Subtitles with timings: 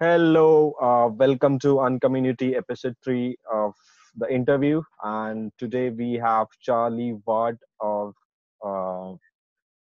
[0.00, 3.74] Hello, uh, welcome to Uncommunity episode three of
[4.16, 4.80] the interview.
[5.02, 8.14] And today we have Charlie Ward of
[8.64, 9.14] uh,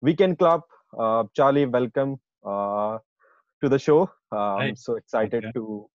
[0.02, 0.62] Weekend Club.
[0.96, 2.98] Uh, Charlie, welcome uh,
[3.60, 4.08] to the show.
[4.30, 5.52] I'm so excited Okay.
[5.54, 5.88] to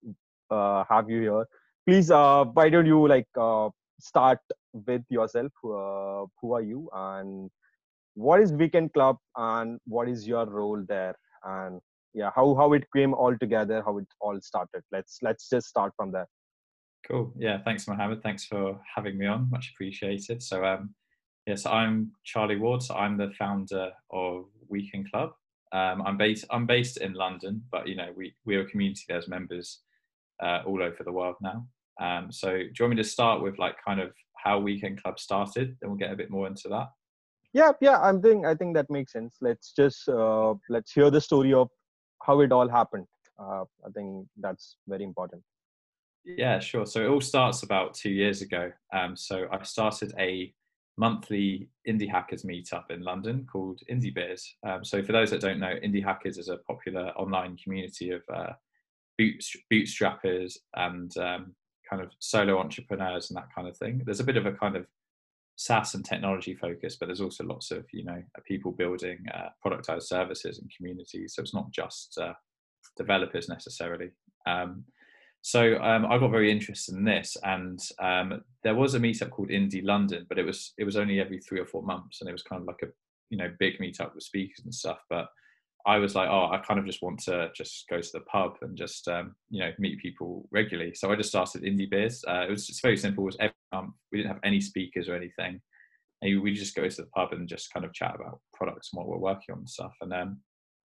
[0.51, 1.45] uh, have you here.
[1.87, 3.69] Please, uh, why don't you like uh,
[4.01, 4.39] start
[4.73, 5.51] with yourself?
[5.63, 7.49] Uh, who are you, and
[8.15, 11.15] what is Weekend Club, and what is your role there?
[11.43, 11.79] And
[12.13, 15.93] yeah how how it came all together how it all started let's let's just start
[15.95, 16.27] from there
[17.07, 17.33] Cool.
[17.37, 17.59] Yeah.
[17.63, 18.21] Thanks, Mohammed.
[18.21, 19.49] Thanks for having me on.
[19.49, 20.43] Much appreciated.
[20.43, 20.93] So, um,
[21.45, 22.83] yes, I'm Charlie Ward.
[22.83, 25.31] So I'm the founder of Weekend Club.
[25.71, 26.45] Um, I'm based.
[26.49, 29.03] I'm based in London, but you know, we we're a community.
[29.07, 29.79] There's members
[30.41, 31.67] uh, all over the world now.
[32.01, 35.19] Um, so, do you want me to start with like kind of how Weekend Club
[35.19, 35.77] started?
[35.79, 36.89] Then we'll get a bit more into that.
[37.53, 41.21] yeah yeah i'm think i think that makes sense let's just uh, let's hear the
[41.29, 41.67] story of
[42.29, 43.07] how it all happened
[43.43, 45.43] uh, i think that's very important
[46.37, 46.85] Yeah, sure.
[46.85, 48.71] So it all starts about two years ago.
[48.93, 50.53] Um, so I started a
[50.97, 54.55] monthly indie hackers meetup in London called Indie Beers.
[54.67, 58.21] Um, so for those that don't know, Indie Hackers is a popular online community of
[58.33, 58.51] uh,
[59.17, 61.55] boot, bootstrappers and um,
[61.89, 64.01] kind of solo entrepreneurs and that kind of thing.
[64.05, 64.85] There's a bit of a kind of
[65.59, 70.03] SaaS and technology focus, but there's also lots of you know people building uh, productized
[70.03, 71.33] services and communities.
[71.35, 72.31] So it's not just uh,
[72.95, 74.11] developers necessarily.
[74.47, 74.85] Um,
[75.41, 79.49] so um, I got very interested in this, and um, there was a meetup called
[79.49, 82.33] Indie London, but it was it was only every three or four months, and it
[82.33, 82.87] was kind of like a
[83.29, 84.99] you know big meetup with speakers and stuff.
[85.09, 85.27] But
[85.89, 88.57] I was like, oh, I kind of just want to just go to the pub
[88.61, 90.93] and just um, you know meet people regularly.
[90.93, 92.23] So I just started Indie Beers.
[92.27, 93.23] Uh, it was just very simple.
[93.23, 93.95] It was every month.
[94.11, 95.59] We didn't have any speakers or anything.
[96.21, 98.99] And we just go to the pub and just kind of chat about products and
[98.99, 99.93] what we're working on and stuff.
[100.01, 100.37] And then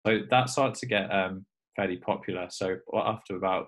[0.08, 1.46] so that started to get um,
[1.76, 2.48] fairly popular.
[2.50, 3.68] So after about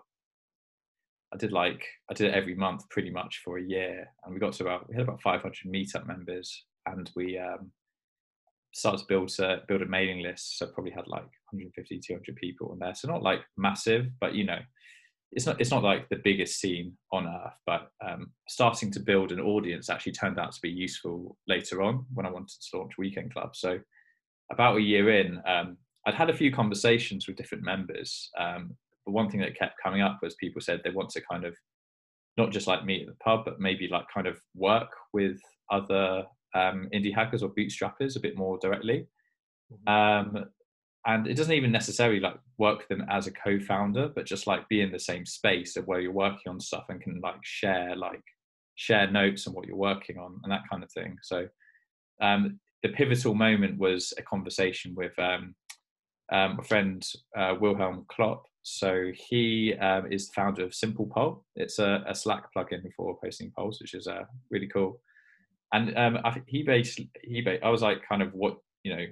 [1.31, 4.39] I did like I did it every month pretty much for a year, and we
[4.39, 7.71] got to about we had about 500 meetup members, and we um,
[8.73, 10.57] started to build a build a mailing list.
[10.57, 12.95] So probably had like 150 200 people in there.
[12.95, 14.59] So not like massive, but you know,
[15.31, 17.57] it's not it's not like the biggest scene on earth.
[17.65, 22.05] But um, starting to build an audience actually turned out to be useful later on
[22.13, 23.55] when I wanted to launch Weekend Club.
[23.55, 23.79] So
[24.51, 28.29] about a year in, um, I'd had a few conversations with different members.
[28.37, 31.45] Um, but one thing that kept coming up was people said they want to kind
[31.45, 31.55] of
[32.37, 35.39] not just like meet at the pub, but maybe like kind of work with
[35.71, 36.23] other
[36.53, 39.07] um, indie hackers or bootstrappers a bit more directly.
[39.87, 40.45] Um,
[41.05, 44.69] and it doesn't even necessarily like work with them as a co-founder, but just like
[44.69, 47.95] be in the same space of where you're working on stuff and can like share
[47.95, 48.21] like
[48.75, 51.17] share notes and what you're working on and that kind of thing.
[51.23, 51.47] So
[52.21, 55.55] um, the pivotal moment was a conversation with um,
[56.31, 57.03] um, a friend
[57.37, 58.43] uh, Wilhelm Klopp.
[58.63, 61.43] So he um, is the founder of Simple Poll.
[61.55, 65.01] It's a, a Slack plugin for posting polls, which is uh, really cool.
[65.73, 69.05] And um, I, he basically, he ba- I was like, kind of what you know,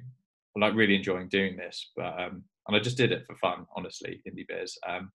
[0.56, 4.22] like really enjoying doing this, but um, and I just did it for fun, honestly,
[4.28, 4.78] indie beers.
[4.88, 5.12] Um,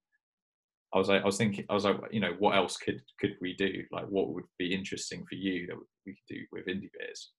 [0.95, 3.37] I was like, I was thinking, I was like, you know, what else could could
[3.41, 3.83] we do?
[3.91, 7.31] Like, what would be interesting for you that we could do with indie beers?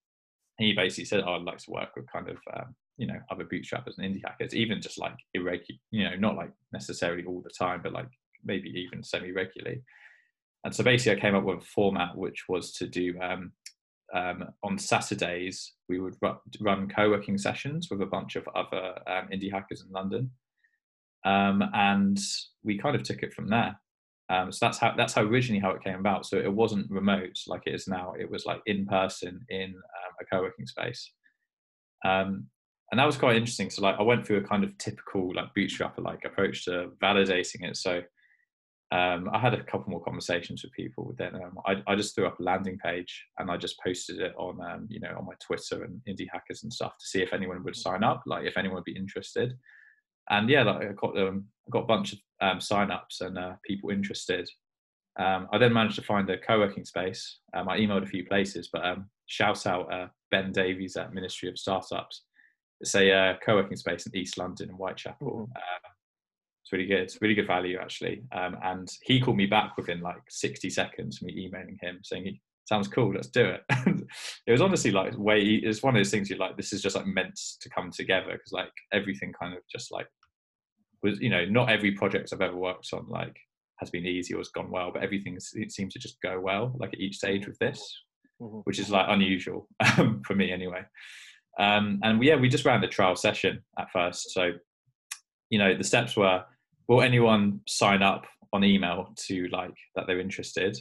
[0.60, 3.20] And he basically said, oh, I'd like to work with kind of um, you know
[3.30, 7.42] other bootstrappers and indie hackers even just like irregular you know not like necessarily all
[7.42, 8.08] the time but like
[8.44, 9.82] maybe even semi regularly
[10.64, 13.52] and so basically i came up with a format which was to do um,
[14.14, 19.28] um, on saturdays we would ru- run co-working sessions with a bunch of other um,
[19.34, 20.30] indie hackers in london.
[21.26, 22.20] Um, and
[22.64, 23.76] we kind of took it from there.
[24.30, 26.26] Um, so that's how that's how originally how it came about.
[26.26, 28.14] So it wasn't remote like it is now.
[28.20, 31.12] It was like in person in um, a co-working space.
[32.04, 32.48] Um,
[32.92, 33.70] and that was quite interesting.
[33.70, 37.68] So like I went through a kind of typical like bootstrapper like approach to validating
[37.68, 37.78] it.
[37.78, 38.02] So
[38.92, 41.14] um, I had a couple more conversations with people.
[41.18, 44.34] Then um, I, I just threw up a landing page and I just posted it
[44.38, 47.34] on um, you know on my Twitter and indie hackers and stuff to see if
[47.34, 49.54] anyone would sign up, like if anyone would be interested.
[50.30, 53.54] And yeah, like I got um, I got a bunch of um, sign-ups and uh,
[53.66, 54.50] people interested.
[55.18, 57.40] Um, I then managed to find a co-working space.
[57.56, 61.50] Um, I emailed a few places, but um, shout out uh, Ben Davies at Ministry
[61.50, 62.24] of Startups
[62.82, 65.50] it's a uh, co-working space in East London in Whitechapel.
[65.50, 65.95] Mhm.
[66.66, 67.00] It's really good.
[67.02, 68.24] It's really good value actually.
[68.32, 71.22] Um, and he called me back within like 60 seconds.
[71.22, 73.14] Me emailing him saying, he, "Sounds cool.
[73.14, 73.62] Let's do it."
[74.48, 75.42] it was honestly like way.
[75.42, 76.58] It's one of those things you like.
[76.58, 80.08] This is just like meant to come together because like everything kind of just like
[81.04, 83.38] was you know not every project I've ever worked on like
[83.78, 86.76] has been easy or has gone well, but everything it seems to just go well
[86.80, 87.80] like at each stage with this,
[88.42, 88.64] Mhm.
[88.64, 89.68] which is like unusual
[90.00, 90.82] um, for me anyway.
[91.60, 94.32] Um, and yeah, we just ran the trial session at first.
[94.32, 94.54] So,
[95.50, 96.44] you know, the steps were
[96.88, 100.78] will anyone sign up on email to like that they're interested?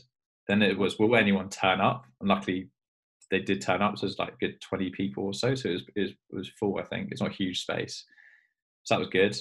[0.49, 2.05] Then it was, will anyone turn up?
[2.21, 2.69] And luckily,
[3.31, 3.99] they did turn up.
[3.99, 5.55] So it was like good 20 people or so.
[5.55, 7.09] So it was, it was, it was full, I think.
[7.11, 8.05] It's not a huge space.
[8.85, 9.37] So that was good.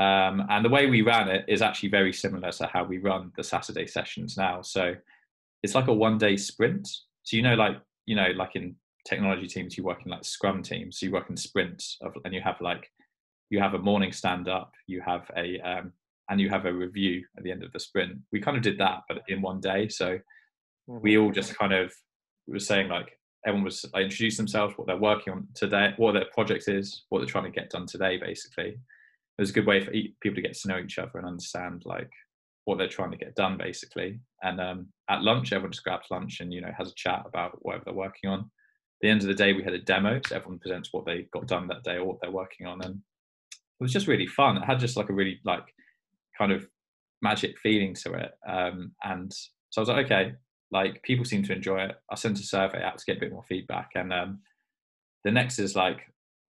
[0.00, 3.32] Um, and the way we ran it is actually very similar to how we run
[3.36, 4.62] the Saturday sessions now.
[4.62, 4.94] So
[5.62, 6.88] it's like a one day sprint.
[7.22, 10.62] So, you know, like, you know, like in technology teams, you work in like scrum
[10.62, 10.98] teams.
[10.98, 12.90] So you work in sprints of, and you have like,
[13.50, 15.92] you have a morning stand up, you have a, um,
[16.30, 18.18] and you have a review at the end of the sprint.
[18.32, 19.88] We kind of did that, but in one day.
[19.88, 20.18] So
[20.88, 20.98] mm-hmm.
[21.00, 21.92] we all just kind of
[22.46, 26.26] were saying like everyone was like, introduce themselves, what they're working on today, what their
[26.32, 28.16] project is, what they're trying to get done today.
[28.16, 31.26] Basically, it was a good way for people to get to know each other and
[31.26, 32.10] understand like
[32.64, 34.20] what they're trying to get done, basically.
[34.42, 37.58] And um, at lunch, everyone just grabs lunch and you know has a chat about
[37.62, 38.40] whatever they're working on.
[38.40, 38.46] At
[39.02, 41.46] the end of the day, we had a demo, so everyone presents what they got
[41.46, 43.00] done that day or what they're working on, and
[43.80, 44.56] was just really fun.
[44.56, 45.64] It had just like a really like
[46.36, 46.66] kind of
[47.22, 48.32] magic feeling to it.
[48.48, 49.32] Um, and
[49.70, 50.32] so I was like, okay,
[50.70, 51.96] like people seem to enjoy it.
[52.10, 53.90] I sent a survey out to get a bit more feedback.
[53.94, 54.40] And um,
[55.24, 56.00] the next is like,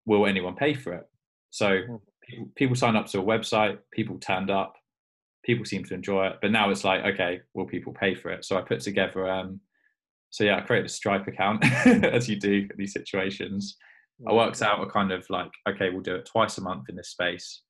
[0.05, 1.05] will anyone pay for it?
[1.51, 1.95] So hmm.
[2.27, 4.75] people, people sign up to a website, people turned up,
[5.43, 6.37] people seem to enjoy it.
[6.41, 8.45] But now it's like, okay, will people pay for it?
[8.45, 9.59] So I put together, um,
[10.29, 13.77] so yeah, I created a Stripe account as you do in these situations.
[14.27, 16.95] I worked out a kind of like, okay, we'll do it twice a month in
[16.95, 17.61] this space.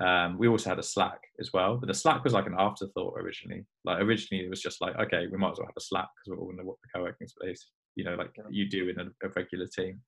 [0.00, 3.14] Um, we also had a Slack as well, but the Slack was like an afterthought
[3.18, 3.64] originally.
[3.84, 6.38] Like originally, it was just like, okay, we might as well have a Slack because
[6.38, 9.30] we're all in the, the co-working space, you know, like you do in a, a
[9.34, 10.00] regular team.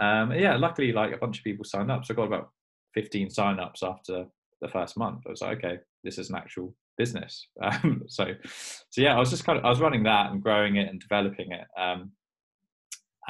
[0.00, 2.50] Um, yeah, luckily, like a bunch of people signed up, so I got about
[2.94, 4.26] 15 sign-ups after
[4.60, 5.22] the first month.
[5.26, 7.46] I was like, okay, this is an actual business.
[7.62, 8.26] Um, so,
[8.90, 11.00] so yeah, I was just kind of I was running that and growing it and
[11.00, 11.66] developing it.
[11.80, 12.12] Um,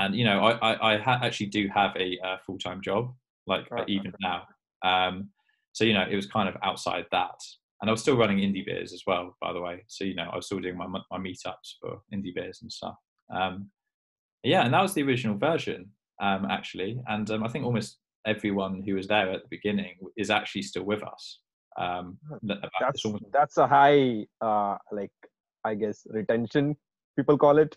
[0.01, 3.03] and you know, I I, I ha- actually do have a, a full-time job,
[3.47, 3.89] like right.
[3.89, 4.41] even now.
[4.83, 5.31] Um,
[5.73, 7.41] so, you know, it was kind of outside that.
[7.81, 9.85] And I was still running indie beers as well, by the way.
[9.87, 12.97] So, you know, I was still doing my, my meetups for indie beers and stuff.
[13.35, 13.71] Um,
[14.43, 17.01] yeah, and that was the original version, um, actually.
[17.07, 20.85] And um, I think almost everyone who was there at the beginning is actually still
[20.85, 21.41] with us.
[21.79, 23.25] Um, that's, almost...
[23.33, 25.17] that's a high, uh, like,
[25.65, 26.77] I guess, retention,
[27.17, 27.77] people call it.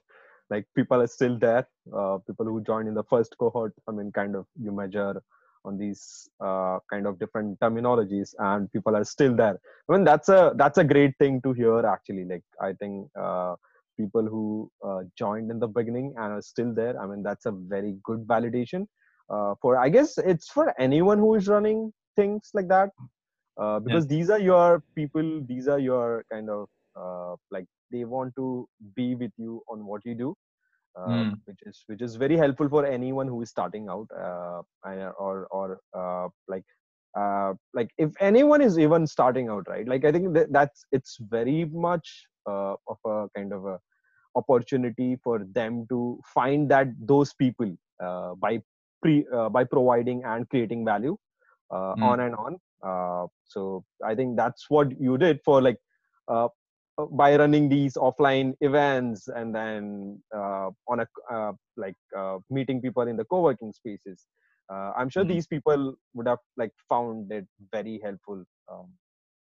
[0.50, 1.68] Like, people are still there.
[1.92, 5.22] Uh, people who joined in the first cohort, I mean, kind of, you measure
[5.66, 9.58] on these uh, kind of different terminologies and people are still there.
[9.90, 12.26] I mean that's a that's a great thing to hear actually.
[12.26, 13.56] Like i think uh,
[13.98, 17.52] people who uh, joined in the beginning and are still there i mean that's a
[17.52, 18.86] very good validation
[19.30, 22.90] uh, for i guess it's for anyone who is running things like that
[23.58, 24.16] uh, because yeah.
[24.16, 29.16] these are your people these are your kind of uh, like they want to be
[29.16, 30.36] with you on what you do
[30.98, 31.34] mm.
[31.46, 34.62] which is which is very helpful for anyone who is starting out uh,
[35.20, 36.64] or or uh, like
[37.18, 41.18] uh, like if anyone is even starting out right like i think that that's it's
[41.30, 43.80] very much uh, of a kind of a
[44.36, 47.72] opportunity for them to find that those people
[48.04, 48.60] uh, by
[49.02, 51.16] pre uh, by providing and creating value
[51.72, 52.02] mm.
[52.02, 52.58] on and on
[53.44, 55.78] so i think that's what you did for like
[56.28, 56.48] uh,
[57.12, 63.04] by running these offline events and then uh, on a uh, like uh, meeting people
[63.04, 64.26] in the co-working spaces.
[64.72, 65.34] Uh, i'm sure mm-hmm.
[65.34, 68.88] these people would have like found it very helpful um,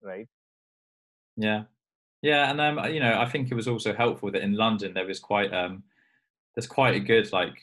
[0.03, 0.27] right?
[1.39, 1.63] Yeah.
[2.21, 5.07] Yeah and um, you know i think it was also helpful that in london there
[5.07, 5.85] was quite um
[6.55, 7.57] there's quite a good like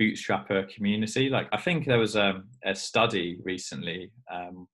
[0.00, 1.28] bootstrapper community.
[1.28, 4.66] Like i think there was um, a study recently um,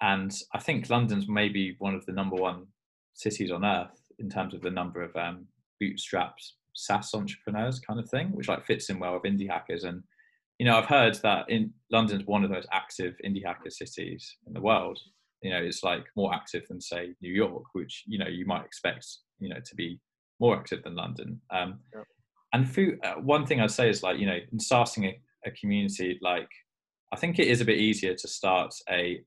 [0.00, 2.66] and i think london's maybe one of the number one
[3.14, 5.46] cities on earth in terms of the number of um,
[5.80, 9.84] bootstraps SaaS entrepreneurs kind of thing, which like fits in well with indie hackers.
[9.84, 10.02] And
[10.58, 14.36] you know, I've heard that in London's one of the most active indie hacker cities
[14.46, 14.98] in the world.
[15.42, 18.64] You know, it's like more active than say New York, which you know you might
[18.64, 19.06] expect
[19.38, 20.00] you know to be
[20.40, 21.40] more active than London.
[21.50, 22.02] Um, yeah.
[22.52, 25.50] And through, uh, one thing I'd say is like you know, in starting a, a
[25.52, 26.48] community, like
[27.12, 29.20] I think it is a bit easier to start a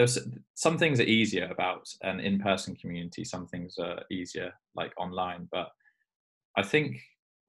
[0.00, 0.18] there's
[0.54, 5.68] some things are easier about an in-person community some things are easier like online but
[6.56, 6.96] i think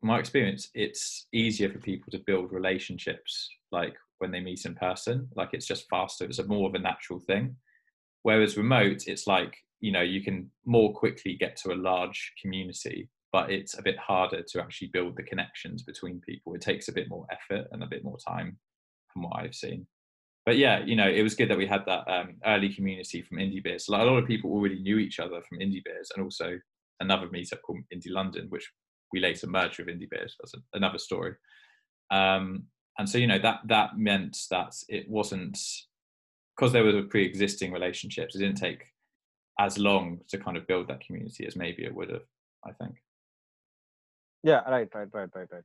[0.01, 5.29] my experience it's easier for people to build relationships like when they meet in person
[5.37, 7.55] like it's just faster it's a more of a natural thing.
[8.23, 13.09] Whereas remote it's like you know you can more quickly get to a large community
[13.31, 16.53] but it's a bit harder to actually build the connections between people.
[16.53, 18.57] It takes a bit more effort and a bit more time
[19.07, 19.87] from what i've seen
[20.45, 23.37] but yeah, you know, it was good that we had that um, early community from
[23.37, 23.87] Indie Beers.
[23.89, 26.59] Like a lot of people already knew each other from Indie Beers, and also
[26.99, 28.69] another meetup called Indie London, which
[29.13, 30.35] we later merged with Indie Beers.
[30.39, 31.33] That's a, another story.
[32.11, 32.63] Um,
[32.97, 35.57] and so, you know, that that meant that it wasn't
[36.55, 38.83] because there were pre-existing relationships, it didn't take
[39.59, 42.23] as long to kind of build that community as maybe it would have.
[42.65, 42.95] I think.
[44.43, 44.61] Yeah.
[44.69, 44.89] Right.
[44.93, 45.07] Right.
[45.13, 45.29] Right.
[45.33, 45.47] Right.
[45.51, 45.63] Right.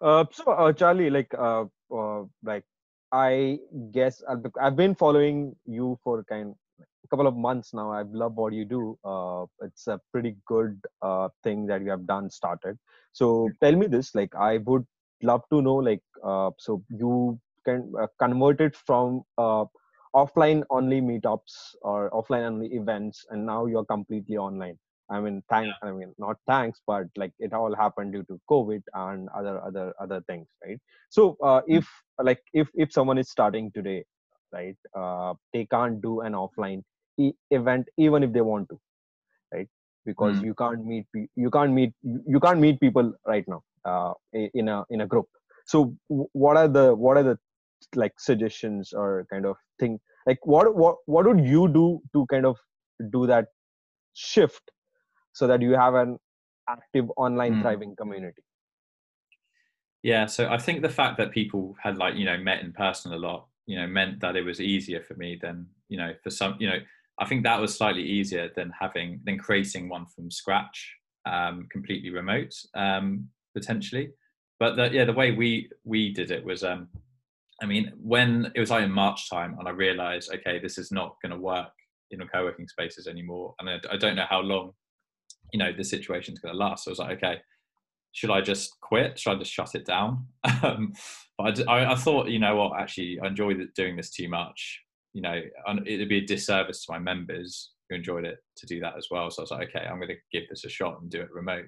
[0.00, 2.64] Uh, so, uh, Charlie, like, uh, uh, like,
[3.12, 3.58] I
[3.92, 7.90] guess I've, I've been following you for kind a couple of months now.
[7.90, 8.98] I love what you do.
[9.04, 12.78] Uh, it's a pretty good uh, thing that you have done started.
[13.12, 14.14] So, tell me this.
[14.14, 14.86] Like, I would
[15.22, 15.74] love to know.
[15.76, 19.64] Like, uh, so you can uh, convert it from uh,
[20.14, 24.78] offline only meetups or offline only events, and now you're completely online.
[25.10, 25.72] I mean, thank.
[25.82, 29.92] I mean, not thanks, but like it all happened due to COVID and other other
[30.00, 30.78] other things, right?
[31.08, 31.78] So, uh, hmm.
[31.78, 31.88] if
[32.22, 34.04] like if if someone is starting today,
[34.52, 36.82] right, uh, they can't do an offline
[37.18, 38.78] e- event even if they want to,
[39.52, 39.68] right?
[40.06, 40.44] Because mm.
[40.44, 44.84] you can't meet you can't meet you can't meet people right now uh, in a
[44.90, 45.26] in a group.
[45.66, 47.38] So, what are the what are the
[47.94, 52.46] like suggestions or kind of thing like what what what would you do to kind
[52.46, 52.56] of
[53.10, 53.46] do that
[54.14, 54.70] shift
[55.32, 56.18] so that you have an
[56.68, 57.62] active online mm.
[57.62, 58.42] thriving community
[60.02, 63.12] yeah so i think the fact that people had like you know met in person
[63.12, 66.30] a lot you know meant that it was easier for me than you know for
[66.30, 66.78] some you know
[67.18, 70.94] i think that was slightly easier than having than creating one from scratch
[71.26, 74.10] um completely remote um potentially
[74.58, 76.88] but the, yeah the way we we did it was um
[77.62, 80.90] i mean when it was like in march time and i realized okay this is
[80.90, 81.68] not going to work
[82.10, 84.72] in co-working spaces anymore and I, I don't know how long
[85.52, 86.84] you know the situation's going to last.
[86.84, 87.40] So I was like, okay,
[88.12, 89.18] should I just quit?
[89.18, 90.26] Should I just shut it down?
[90.62, 90.92] um,
[91.38, 94.80] but I, I, thought, you know what, actually, I enjoy doing this too much.
[95.12, 95.40] You know,
[95.86, 99.30] it'd be a disservice to my members who enjoyed it to do that as well.
[99.30, 101.32] So I was like, okay, I'm going to give this a shot and do it
[101.32, 101.66] remote.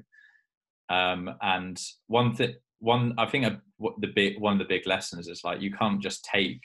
[0.88, 3.60] Um, and one thing, one, I think a,
[3.98, 6.60] the big one of the big lessons is like you can't just take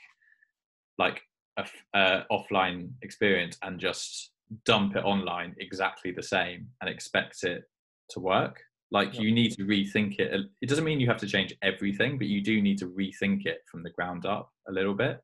[0.98, 1.22] like
[1.56, 4.32] a, a offline experience and just
[4.64, 7.64] dump it online exactly the same and expect it
[8.10, 8.60] to work.
[8.90, 12.26] Like you need to rethink it it doesn't mean you have to change everything but
[12.26, 15.20] you do need to rethink it from the ground up a little bit.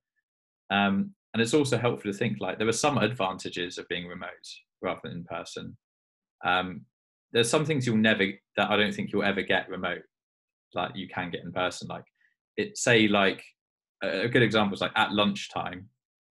[0.70, 4.28] Um, and it's also helpful to think like there are some advantages of being remote
[4.82, 5.76] rather than in person.
[6.44, 6.82] Um,
[7.32, 8.26] there's some things you'll never
[8.56, 10.02] that i don't think you'll ever get remote
[10.74, 11.88] like you can get in person.
[11.88, 12.04] Like
[12.56, 13.42] it say like
[14.02, 15.88] a good example is like at lunchtime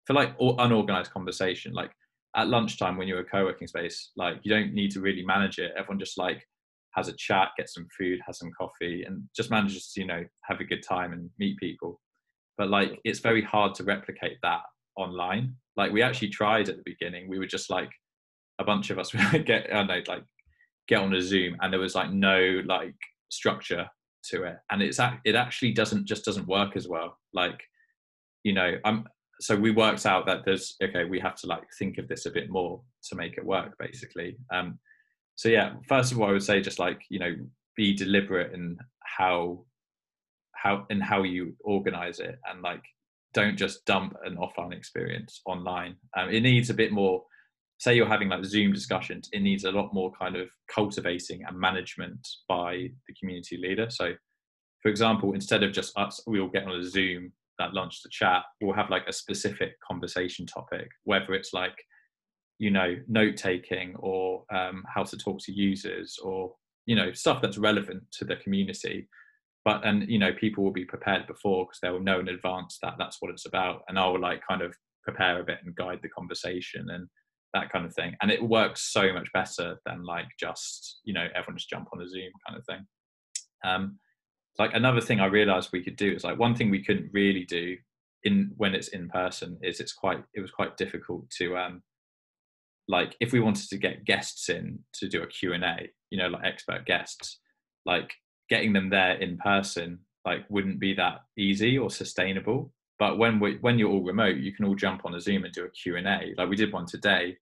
[0.07, 1.91] for like unorganized conversation like
[2.39, 5.73] at lunchtime when you're a co-working space like you don't need to really manage it.
[5.77, 6.47] Everyone just like
[6.95, 10.25] has a chat gets some food has some coffee and just manages to you know
[10.45, 12.01] have a good time and meet people.
[12.57, 14.61] But like it's very hard to replicate that
[14.97, 15.57] online.
[15.77, 17.29] Like we actually tried at the beginning.
[17.29, 17.91] We were just like
[18.61, 20.25] a bunch of us would get i know like
[20.89, 22.95] get on a zoom and there was like no like
[23.31, 23.87] structure
[24.31, 24.57] to it.
[24.71, 27.19] And it's it actually doesn't just doesn't work as well.
[27.33, 27.61] Like
[28.45, 29.05] you know i'm
[29.41, 32.31] so we worked out that there's okay we have to like think of this a
[32.31, 34.37] bit more to make it work basically.
[34.53, 34.79] Um
[35.37, 37.35] so yeah first of all i would say just like you know
[37.77, 39.65] be deliberate in how
[40.55, 42.83] how in how you organize it and like
[43.35, 45.95] don't just dump an offline experience online.
[46.17, 47.23] Um, it needs a bit more
[47.79, 51.57] say you're having like zoom discussions it needs a lot more kind of cultivating and
[51.57, 53.89] management by the community leader.
[53.91, 54.15] So
[54.83, 58.09] for example instead of just us we all get on a zoom that launch the
[58.11, 61.77] chat we'll have like a specific conversation topic, whether it's like,
[62.59, 66.55] you know, note taking or um, how to talk to users or,
[66.87, 69.09] you know, stuff that's relevant to the community.
[69.65, 72.95] But, and, you know, people will be prepared before because they'll know in advance that
[72.99, 73.83] that's what it's about.
[73.89, 74.75] And I will like kind of
[75.05, 77.07] prepare a bit and guide the conversation and
[77.55, 78.15] that kind of thing.
[78.23, 82.03] And it works so much better than like just, you know, everyone just jump on
[82.03, 82.87] a Zoom kind of thing.
[83.65, 83.99] Um,
[84.59, 87.45] like another thing I realized we could do is like one thing we couldn't really
[87.45, 87.77] do
[88.25, 91.83] in when it's in person is it's quite it was quite difficult to um
[92.89, 96.45] like if we wanted to get guests in to do a Q&A, you know, like
[96.45, 97.39] expert guests,
[97.85, 98.15] like
[98.49, 102.73] getting them there in person like wouldn't be that easy or sustainable.
[102.99, 105.53] But when we when you're all remote, you can all jump on a Zoom and
[105.53, 106.35] do a Q&A.
[106.37, 107.37] Like we did one today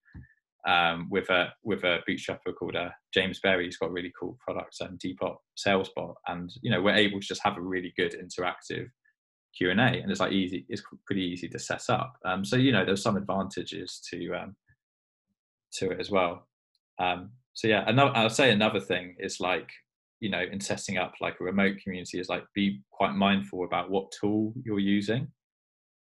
[0.67, 3.65] um, with a with a bootstrapper called uh, James Berry.
[3.65, 7.43] He's got really cool products and Depop Salesbot, and you know we're able to just
[7.45, 8.89] have a really good interactive
[9.57, 10.67] Q and A, and it's like easy.
[10.69, 12.15] It's pretty easy to set up.
[12.25, 14.57] Um, so you know there's some advantages to um,
[15.75, 16.49] to it as well.
[16.99, 19.71] Um, so yeah, another I'll say another thing is like
[20.19, 23.91] you know in setting up like a remote community is like be quite mindful about
[23.91, 25.29] what tool you're using.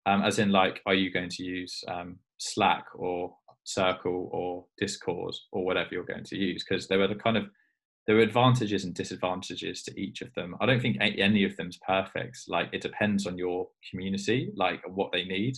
[0.07, 5.35] Um, as in like are you going to use um, Slack or Circle or Discord
[5.53, 7.47] or whatever you're going to use, because there are the kind of
[8.07, 10.57] there are advantages and disadvantages to each of them.
[10.61, 12.37] I don't think any of them's perfect.
[12.49, 15.57] Like it depends on your community, like what they need.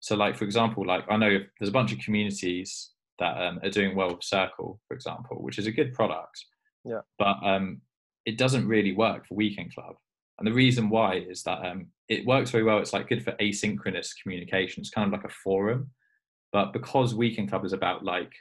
[0.00, 2.90] so like for example like i know there's a bunch of communities
[3.20, 6.36] that um, are doing well with circle for example which is a good product
[6.84, 7.00] Yeah.
[7.18, 7.80] but um,
[8.26, 9.94] it doesn't really work for weekend club
[10.36, 13.32] and the reason why is that um, it works very well it's like good for
[13.46, 15.90] asynchronous communication it's kind of like a forum
[16.54, 18.32] but because weekend club is about like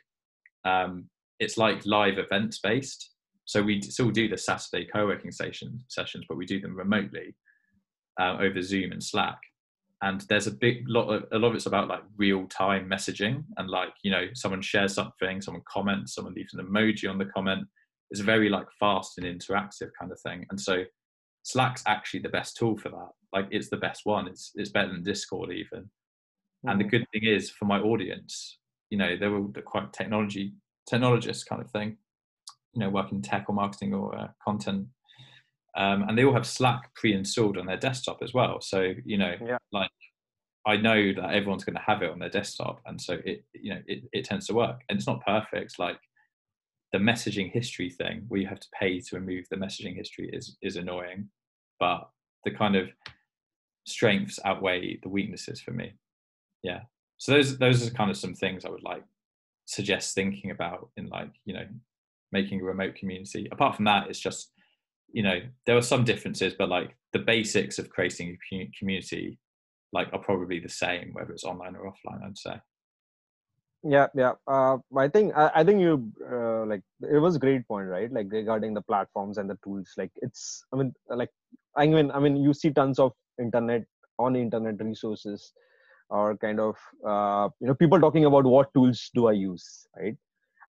[0.63, 1.10] um,
[1.41, 3.10] it's like live events based
[3.43, 7.36] so we still do the saturday co-working session sessions but we do them remotely
[8.20, 9.39] uh, over zoom and slack.
[10.01, 13.46] And there's a big lot of a lot of it's about like real time messaging
[13.58, 17.25] and like you know someone shares something someone comments someone leaves an emoji on the
[17.25, 17.65] comment.
[18.12, 20.46] It's very like fast and interactive kind of thing.
[20.50, 20.84] And so
[21.43, 23.10] slack's actually the best tool for that.
[23.32, 24.27] Like it's the best one.
[24.27, 25.89] It's it's better than discord even
[26.67, 26.89] and the Mhm.
[26.91, 30.53] good thing is for my audience you know they were quite technology
[30.88, 31.98] technologists kind of thing
[32.74, 34.88] you know working tech or marketing or uh, content.
[35.75, 38.62] Um, and they all have slack pre-installed on their desktop as well.
[38.62, 39.58] So you know Yeah.
[39.72, 39.89] like
[40.65, 43.74] i know that everyone's going to have it on their desktop and so it you
[43.74, 44.82] know it, it tends to work.
[44.89, 46.00] And it's not perfect like
[46.91, 50.58] the messaging history thing where you have to pay to remove the messaging history is
[50.62, 51.29] is annoying.
[51.79, 52.10] But
[52.46, 52.89] the kind of
[53.86, 55.93] strengths outweigh the weaknesses for me
[56.63, 56.82] yeah.
[57.17, 59.03] So those those are kind of some things i would like
[59.65, 61.65] suggest thinking about in like you know
[62.32, 63.48] making a remote community.
[63.51, 64.51] Apart from that it's just
[65.12, 69.39] you know there are some differences but like the basics of creating a community
[69.93, 72.55] like are probably the same whether it's online or offline i'd say.
[73.84, 74.34] Yeah yeah.
[74.48, 78.12] Uh, i think I, I think you uh, like it was a great point right?
[78.12, 81.29] Like regarding the platforms and the tools like it's i mean like
[81.77, 83.86] i mean i mean you see tons of internet
[84.17, 85.53] on internet resources
[86.13, 86.75] or kind of
[87.13, 89.67] uh, you know people talking about what tools do i use
[90.00, 90.17] right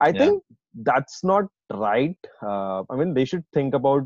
[0.01, 0.21] i Yeah.
[0.21, 0.43] think
[0.89, 1.45] that's not
[1.85, 4.03] right uh, i mean they should think about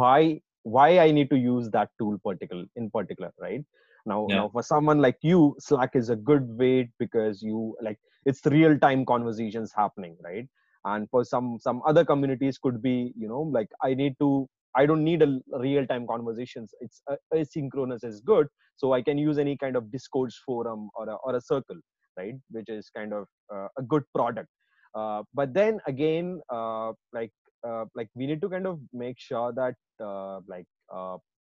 [0.00, 0.40] why
[0.76, 3.64] why i need to use that tool particular in particular right
[4.12, 4.40] now Yeah.
[4.40, 8.78] now for someone like you slack is a good way because you like it's real
[8.86, 10.46] time conversations happening right
[10.84, 14.48] and for some some other communities could be you know like i need to
[14.80, 15.30] i don't need a
[15.66, 16.74] real time conversations.
[16.80, 18.46] It's uh, asynchronous is good.
[18.76, 21.80] So i can use any kind of discourse forum or a, or a circle
[22.18, 22.34] right?
[22.50, 24.48] Which is kind of uh, a good product.
[24.94, 27.32] Uh, but then again uh, like
[27.66, 30.66] uh, like we need to kind of make sure that uh, like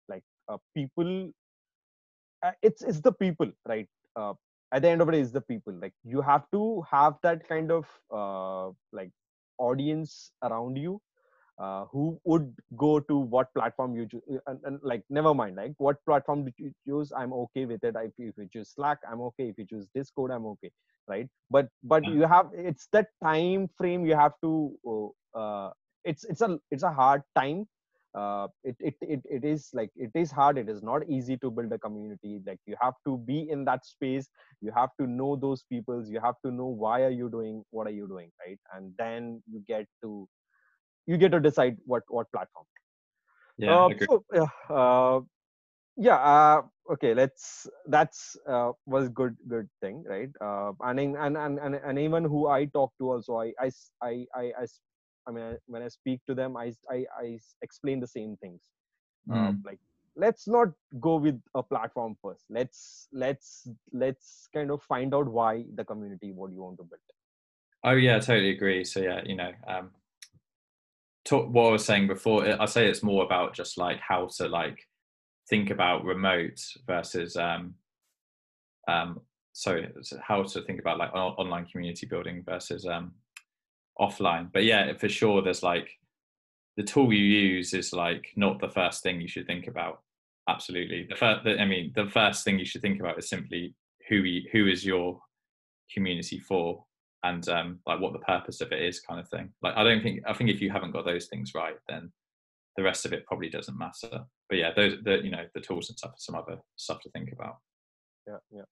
[0.09, 0.23] like
[0.77, 1.31] people
[2.63, 3.89] it's it's the people right?
[4.75, 5.75] At the end of it is the people.
[5.81, 7.87] Like you have to have that kind of
[8.93, 9.11] like
[9.59, 11.01] audience around you
[11.59, 15.75] uh, who would go to what platform you choose and, and like never mind like
[15.79, 17.13] what platform did you choose?
[17.17, 17.95] I'm okay with it.
[17.99, 19.49] If, if you choose slack i'm okay.
[19.49, 20.71] If you choose discord i'm okay
[21.09, 21.29] right?
[21.51, 25.71] But but you have it's that time frame you have to uh,
[26.05, 27.67] it's it's a it's a hard time.
[28.15, 30.59] Uh, it, it it it is like it is hard.
[30.59, 32.41] It is not easy to build a community.
[32.47, 34.29] Like you have to be in that space.
[34.61, 36.11] You have to know those peoples.
[36.11, 38.59] You have to know why are you doing what are you doing right?
[38.75, 40.29] And then you get to
[41.07, 42.67] you get to decide what what platform
[43.59, 45.21] yeah uh, so yeah uh,
[45.97, 46.63] yeah uh,
[46.93, 51.99] okay let's that's uh, was good good thing right uh, and, and and and and
[51.99, 53.71] even who i talk to also i i
[54.03, 54.67] i i,
[55.29, 58.61] I mean, when I speak to them, I, I, I explain the same things.
[59.31, 59.63] Uh, Mm.
[59.65, 59.79] like,
[60.17, 60.69] let's not
[61.01, 62.45] go with a platform first.
[62.51, 67.01] Let's let's let's kind of find out why the community what you want to build.
[67.85, 68.85] Oh yeah, I totally agree.
[68.85, 69.91] So yeah, you know, um,
[71.31, 74.87] what I was saying before, I say it's more about just like how to like
[75.49, 77.75] think about remote versus um,
[78.89, 79.21] um,
[79.53, 79.83] so
[80.21, 83.13] how to think about like on- online community building versus um,
[84.01, 84.51] offline.
[84.53, 85.91] But yeah, for sure, there's like
[86.77, 90.01] the tool you use is like not the first thing you should think about.
[90.49, 91.47] Absolutely, the first.
[91.47, 93.75] I mean, the first thing you should think about is simply
[94.09, 95.21] who you, who is your
[95.93, 96.85] community for
[97.25, 100.03] and um, like what the purpose of it is kind of thing like i don't
[100.03, 102.11] think i think if you haven't got those things right then
[102.77, 105.89] the rest of it probably doesn't matter but yeah those the you know the tools
[105.89, 107.57] and stuff are some other stuff to think about
[108.27, 108.63] Yeah, yeah.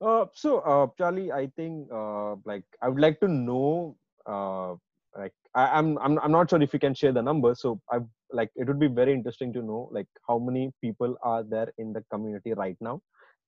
[0.00, 4.74] Uh, so uh, Charlie, I think uh, like I would like to know uh,
[5.16, 7.98] like I, I'm I'm I'm not sure if you can share the number So I
[8.32, 11.92] like it would be very interesting to know like how many people are there in
[11.92, 13.00] the community right now.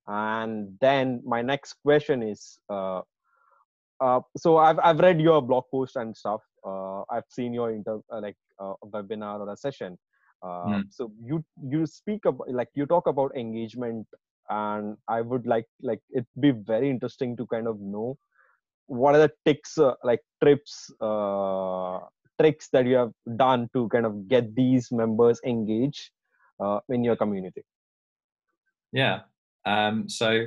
[0.06, 3.02] And then my next question is uh,
[4.00, 6.42] uh, so I've I've read your blog post and stuff.
[6.66, 9.98] Uh, I've seen your inter uh, like uh, webinar or a session.
[10.42, 10.84] Uh, Mm.
[10.90, 14.06] So you you speak about like you talk about engagement,
[14.48, 18.16] and I would like like it be very interesting to kind of know
[18.86, 22.00] what are the tricks uh, like trips uh,
[22.40, 26.10] tricks that you have done to kind of get these members engaged
[26.58, 27.62] uh, in your community.
[28.92, 29.20] yeah
[29.66, 30.46] um, so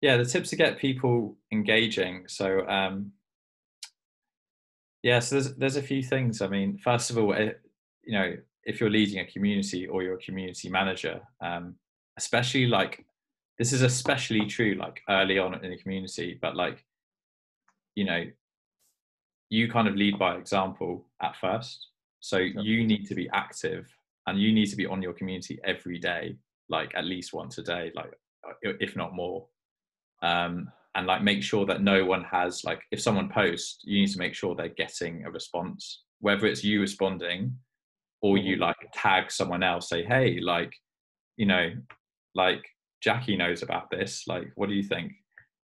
[0.00, 2.24] yeah the tips to get people engaging.
[2.28, 3.12] So um
[5.02, 6.40] yeah so there's there's a few things.
[6.42, 7.52] I mean first of all it, eh,
[8.04, 11.74] you know if you're leading a community or you're a community manager um
[12.16, 13.04] especially like
[13.58, 16.82] this is especially true like early on in the community but like
[17.94, 18.24] you know
[19.50, 21.88] you kind of lead by example at first.
[22.20, 23.86] So you need to be active
[24.26, 26.36] and you need to be on your community every day
[26.70, 28.10] like at least once a day like
[28.48, 29.46] uh, if not more
[30.24, 34.10] um, and like make sure that no one has like if someone posts you need
[34.10, 37.54] to make sure they're getting a response whether it's you responding
[38.22, 38.62] or you mm-hmm.
[38.62, 40.72] like tag someone else say hey like
[41.36, 41.70] you know
[42.34, 42.64] like
[43.02, 45.12] jackie knows about this like what do you think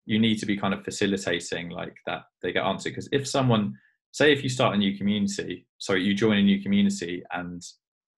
[0.05, 3.73] you need to be kind of facilitating like that they get answered because if someone
[4.11, 7.61] say if you start a new community sorry you join a new community and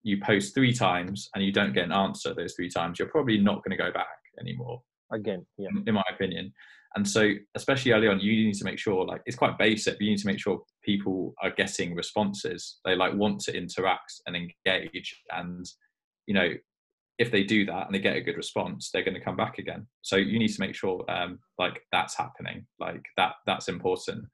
[0.04, 3.38] you post three times and you don't get an answer those three times you're probably
[3.38, 4.08] not going to go back
[4.40, 5.70] anymore again yeah.
[5.86, 6.54] in my opinion.
[6.96, 10.02] And so especially early on you need to make sure like it's quite basic but
[10.02, 12.80] you need to make sure people are getting responses.
[12.84, 15.16] They like want to interact and engage.
[15.32, 15.66] And
[16.28, 16.50] you know
[17.18, 19.58] if they do that and they get a good response they're going to come back
[19.58, 19.88] again.
[20.02, 22.66] So you need to make sure um like that's happening.
[22.80, 24.26] Like that that's important.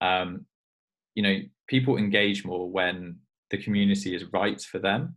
[0.00, 0.46] Um
[1.14, 3.18] you know people engage more when
[3.50, 5.16] the community is right for them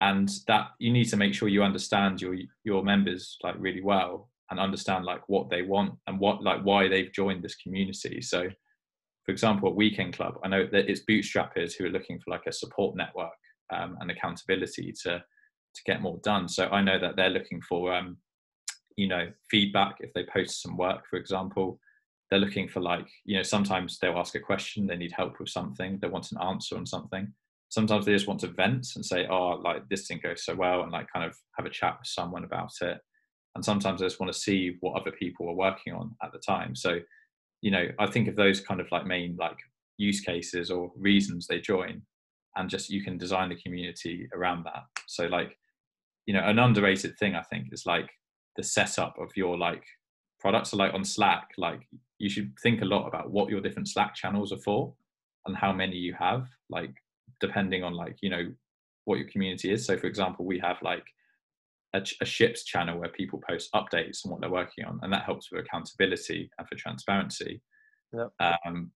[0.00, 4.28] and that you need to make sure you understand your your members like really well
[4.50, 8.20] and understand like what they want and what like why they've joined this community.
[8.20, 8.48] So
[9.24, 12.46] for example at weekend club i know that it's bootstrappers who are looking for like
[12.46, 13.32] a support network
[13.72, 15.22] um, and accountability to
[15.74, 16.48] to get more done.
[16.48, 18.16] So i know that they're looking for um
[18.96, 21.78] you know feedback if they post some work for example.
[22.28, 25.48] They're looking for like you know sometimes they'll ask a question they need help with
[25.48, 27.32] something they want an answer on something
[27.68, 30.82] sometimes they just want to vent and say oh like this didn't go so well
[30.82, 32.98] and like kind of have a chat with someone about it.
[33.54, 36.38] And sometimes i just want to see what other people are working on at the
[36.38, 36.74] time.
[36.74, 36.98] So
[37.62, 39.56] you know i think of those kind of like main like
[39.98, 42.02] use cases or reasons they join
[42.56, 44.84] and just you can design the community around that.
[45.06, 45.56] So like
[46.26, 48.10] you know an underrated thing i think is like
[48.56, 49.84] the setup of your like
[50.40, 50.70] products.
[50.70, 51.80] So like on slack like
[52.18, 54.94] you should think a lot about what your different slack channels are for
[55.46, 56.46] and how many you have.
[56.70, 56.94] Like
[57.40, 58.52] depending on like you know
[59.04, 59.86] what your community is.
[59.86, 61.04] So for example we have like
[61.94, 65.24] a, a, ships channel where people post updates on what they're working on and that
[65.24, 67.62] helps with accountability and for transparency.
[68.12, 68.32] Yep.
[68.40, 68.90] um,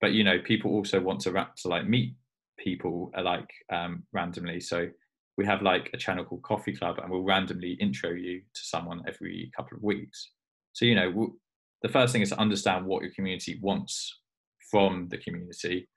[0.00, 2.14] but you know people also want to to like meet
[2.58, 4.60] people uh, like um, randomly.
[4.60, 4.88] So
[5.36, 9.02] we have like a channel called coffee club and we'll randomly intro you to someone
[9.08, 10.30] every couple of weeks.
[10.72, 11.32] So you know we'll,
[11.82, 14.20] the first thing is to understand what your community wants
[14.70, 15.88] from the community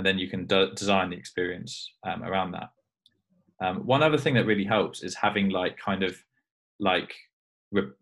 [0.00, 2.70] and then you can de- design the experience um, around that.
[3.62, 6.16] Um, one other thing that really helps is having like kind of
[6.78, 7.12] like
[7.70, 7.92] re-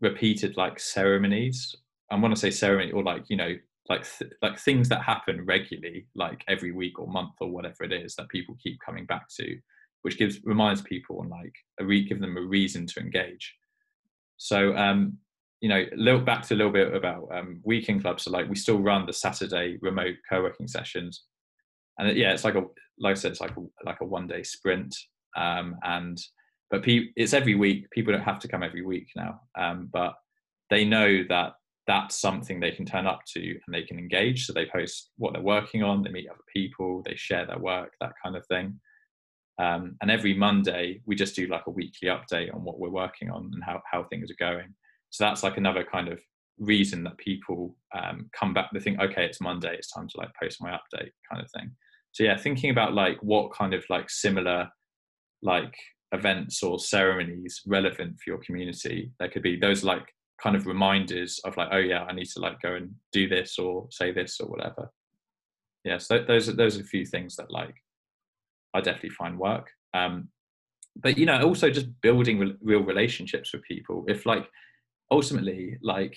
[0.00, 1.74] repeated like ceremonies.
[2.08, 3.56] I want to say ceremony or like you know
[3.88, 7.92] like th- like things that happen regularly like every week or month or whatever it
[7.92, 9.56] is that people keep coming back to
[10.02, 13.56] which gives reminds people and like a re- give them a reason to engage.
[14.36, 15.18] So um
[15.62, 18.24] you know, look back to a little bit about um, weekend clubs.
[18.24, 21.22] So like we still run the Saturday remote co-working sessions,
[21.98, 22.64] and it, yeah, it's like a
[22.98, 24.94] like I said, it's like a, like a one day sprint.
[25.36, 26.18] Um, and
[26.68, 27.88] but pe- it's every week.
[27.90, 30.14] People don't have to come every week now, um, but
[30.68, 31.52] they know that
[31.86, 34.46] that's something they can turn up to and they can engage.
[34.46, 37.92] So they post what they're working on, they meet other people, they share their work,
[38.00, 38.80] that kind of thing.
[39.60, 43.30] Um, and every Monday, we just do like a weekly update on what we're working
[43.30, 44.74] on and how, how things are going
[45.12, 46.20] so that's like another kind of
[46.58, 50.30] reason that people um, come back they think okay it's monday it's time to like
[50.40, 51.70] post my update kind of thing.
[52.12, 54.68] So yeah thinking about like what kind of like similar
[55.42, 55.74] like
[56.12, 60.06] events or ceremonies relevant for your community there could be those like
[60.42, 63.58] kind of reminders of like oh yeah i need to like go and do this
[63.58, 64.90] or say this or whatever.
[65.84, 67.74] Yeah so those are those are a few things that like
[68.74, 69.68] i definitely find work.
[69.94, 70.28] Um
[70.96, 74.04] but you know also just building re- real relationships with people.
[74.08, 74.46] If like
[75.12, 76.16] ultimately like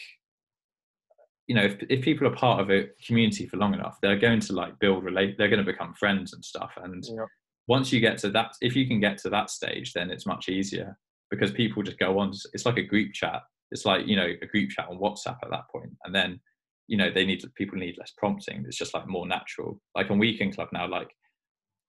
[1.48, 4.40] you know if, if people are part of a community for long enough they're going
[4.40, 7.26] to like build relate they're going to become friends and stuff and yeah.
[7.68, 10.48] once you get to that if you can get to that stage then it's much
[10.48, 10.98] easier
[11.30, 14.46] because people just go on it's like a group chat it's like you know a
[14.46, 16.40] group chat on whatsapp at that point and then
[16.88, 20.18] you know they need people need less prompting it's just like more natural like on
[20.18, 21.10] weekend club now like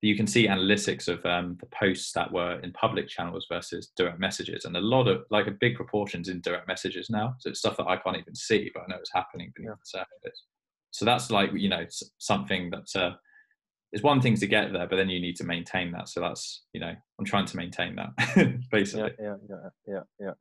[0.07, 4.21] you can see analytics of um, the posts that were in public channels versus direct
[4.21, 7.35] messages, and a lot of like a big proportions in direct messages now.
[7.41, 9.75] So it's stuff that I can't even see, but I know it's happening beneath yeah.
[9.75, 10.45] the surface.
[10.93, 11.85] So that's like you know
[12.19, 13.13] something that's uh,
[13.93, 16.09] is one thing to get there, but then you need to maintain that.
[16.09, 19.13] So that's you know I'm trying to maintain that basically.
[19.19, 20.33] Yeah, yeah, yeah, yeah, yeah.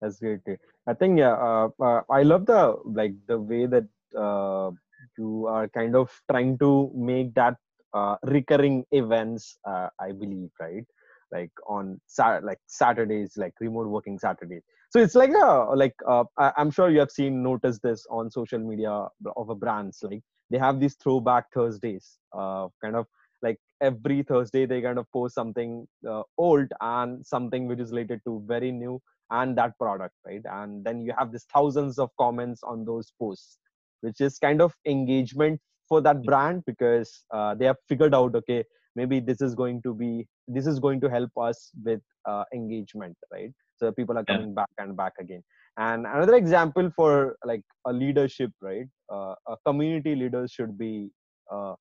[0.00, 0.42] That's great.
[0.44, 0.58] great.
[0.86, 4.70] I think yeah, uh, uh, I love the like the way that uh,
[5.16, 7.56] you are kind of trying to make that
[7.94, 9.58] uh, recurring events.
[9.66, 10.84] Uh, I believe right,
[11.32, 14.62] like on like Saturdays, like remote working Saturdays.
[14.90, 18.58] So it's like a like uh, I'm sure you have seen noticed this on social
[18.58, 23.06] media of a brands like they have these throwback Thursdays, uh, kind of
[23.42, 28.20] like every Thursday they kind of post something uh, old and something which is related
[28.26, 32.62] to very new and that product right and then you have this thousands of comments
[32.62, 33.58] on those posts
[34.00, 38.64] which is kind of engagement for that brand because uh, they have figured out okay
[38.96, 43.16] maybe this is going to be this is going to help us with uh, engagement
[43.32, 43.52] right?
[43.76, 44.36] So people are Yeah.
[44.36, 45.42] coming back and back again.
[45.76, 48.86] And another example for like a leadership right?
[49.12, 51.10] Uh, a community leader should be
[51.52, 51.74] uh,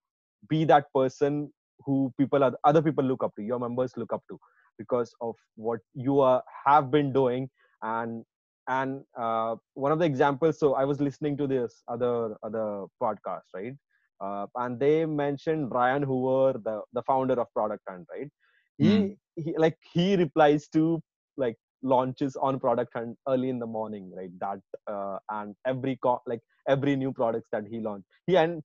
[0.50, 1.52] be that person
[1.86, 4.38] who people are other people look up to your members look up to
[4.78, 7.50] because of what you are, have been doing.
[7.82, 8.24] And
[8.68, 13.44] and uh, one of the examples so i was listening to this other other podcast
[13.54, 13.74] right
[14.22, 18.30] uh, and they mentioned ryan hoover the the founder of product hunt right?
[18.78, 19.18] He, Mm.
[19.36, 21.02] he like he replies to
[21.38, 24.32] like launches on product hunt early in the morning right?
[24.40, 24.60] That
[24.92, 28.08] uh, and every co- like every new products that he launched.
[28.28, 28.64] He and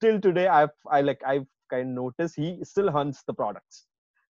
[0.00, 3.86] till today i've i like i've kind of noticed he still hunts the products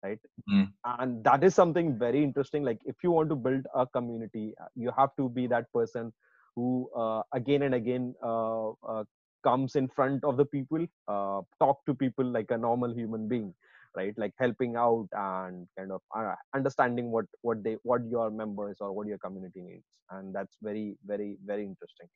[0.03, 0.19] right?
[0.49, 0.73] Mm.
[0.99, 2.63] and that is something very interesting.
[2.63, 6.11] Like if you want to build a community uh, you have to be that person
[6.55, 9.03] who uh, again and again uh, uh,
[9.43, 13.53] comes in front of the people uh, talk to people like a normal human being
[13.95, 14.13] right?
[14.17, 18.93] Like helping out and kind of uh, understanding what what they what your members or
[18.93, 19.99] what your community needs.
[20.11, 22.07] And that's very very very interesting.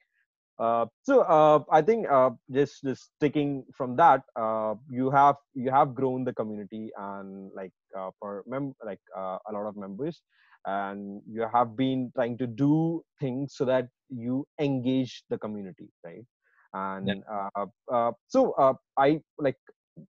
[0.57, 5.69] Uh, so uh, I think uh, just just taking from that, uh, you have you
[5.69, 10.21] have grown the community and like uh, for mem- like a lot of members,
[10.65, 16.23] and you have been trying to do things so that you engage the community, right?
[16.75, 19.57] And uh, uh, so uh, I like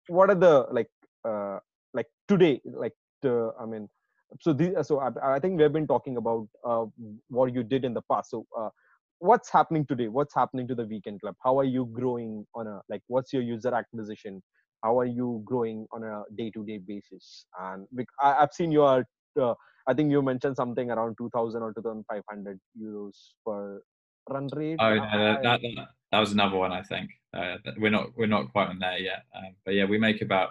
[0.08, 0.90] what are the like
[1.28, 1.58] uh,
[1.94, 3.90] like today like the, I mean
[4.40, 6.86] so the, so I, I think we have been talking about uh,
[7.30, 8.30] what you did in the past.
[8.30, 8.70] So uh,
[9.20, 10.08] what's happening today?
[10.08, 11.36] What's happening to the weekend club?
[11.44, 14.42] How are you growing on a like what's your user acquisition?
[14.84, 17.46] How are you growing on a day-to-day basis?
[17.60, 17.88] And
[18.22, 19.06] I, i've seen your
[19.40, 19.54] uh,
[19.88, 23.82] i think you mentioned something around 2000 or 2500 euros per
[24.30, 24.78] run rate.
[24.80, 26.72] Oh no, that, that, that, was another one.
[26.72, 29.24] I think uh, we're not we're not quite on there yet.
[29.36, 30.50] Um, but yeah, we make about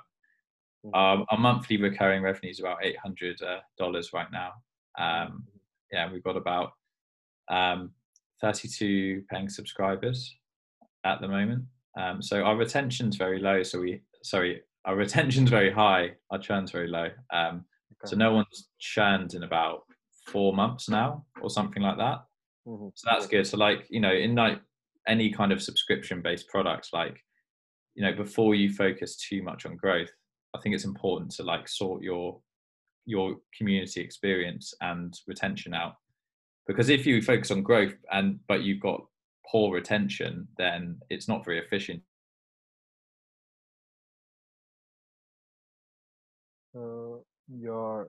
[0.94, 4.53] um, our monthly recurring revenue is about eight hundred uh, dollars right now.
[4.99, 5.44] Um,
[5.92, 6.73] yeah, we've got about
[7.49, 7.92] um,
[8.40, 10.35] thirty two paying subscribers
[11.05, 11.64] at the moment.
[11.99, 13.62] Um, so our retention's very low.
[13.62, 16.12] So we sorry, our retention's very high.
[16.31, 17.09] Our churn's very low.
[17.33, 17.64] Um,
[18.07, 19.83] so no one's churned in about
[20.27, 22.25] four months now, or something like that.
[22.66, 22.92] Mhm.
[22.94, 23.46] So that's good.
[23.46, 24.61] So like, you know, in like
[25.09, 27.19] any kind of subscription based products, like,
[27.95, 30.11] you know, before you focus too much on growth,
[30.55, 32.41] I think it's important to like sort your
[33.07, 35.95] your community experience and retention out.
[36.67, 39.05] Because if you focus on growth and but you've got
[39.51, 42.03] poor retention, then it's not very efficient.
[46.77, 48.09] uh, your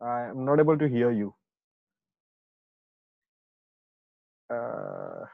[0.00, 1.32] i'm not able to hear you
[4.50, 5.24] uh.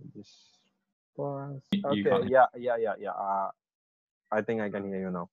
[0.00, 0.22] You-
[1.72, 3.50] you okay yeah yeah yeah yeah uh,
[4.30, 5.28] i think i can hear you now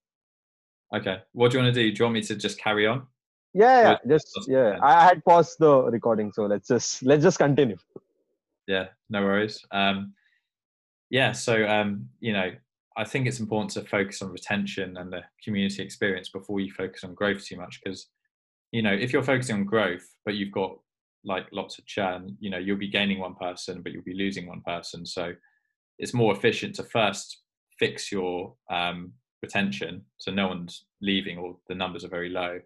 [0.94, 1.18] Okay.
[1.34, 1.92] What do you want to do?
[1.92, 3.08] Do you want me to just carry on?
[3.54, 7.78] yeah, yeah just yeah I had paused the recording so let's just let's just continue
[8.68, 10.14] yeah no worries um
[11.10, 12.52] yeah so um you know
[12.98, 17.04] i think it's important to focus on retention and the community experience before you focus
[17.04, 18.08] on growth too much because
[18.72, 20.78] you know if you're focusing on growth but you've got
[21.26, 24.48] like lots of churn you know you'll be gaining one person but you'll be losing
[24.48, 25.06] one person.
[25.06, 25.34] So
[26.00, 27.42] it's more efficient to first
[27.80, 29.12] fix your um,
[29.42, 32.60] retention so no one's leaving or the numbers are very low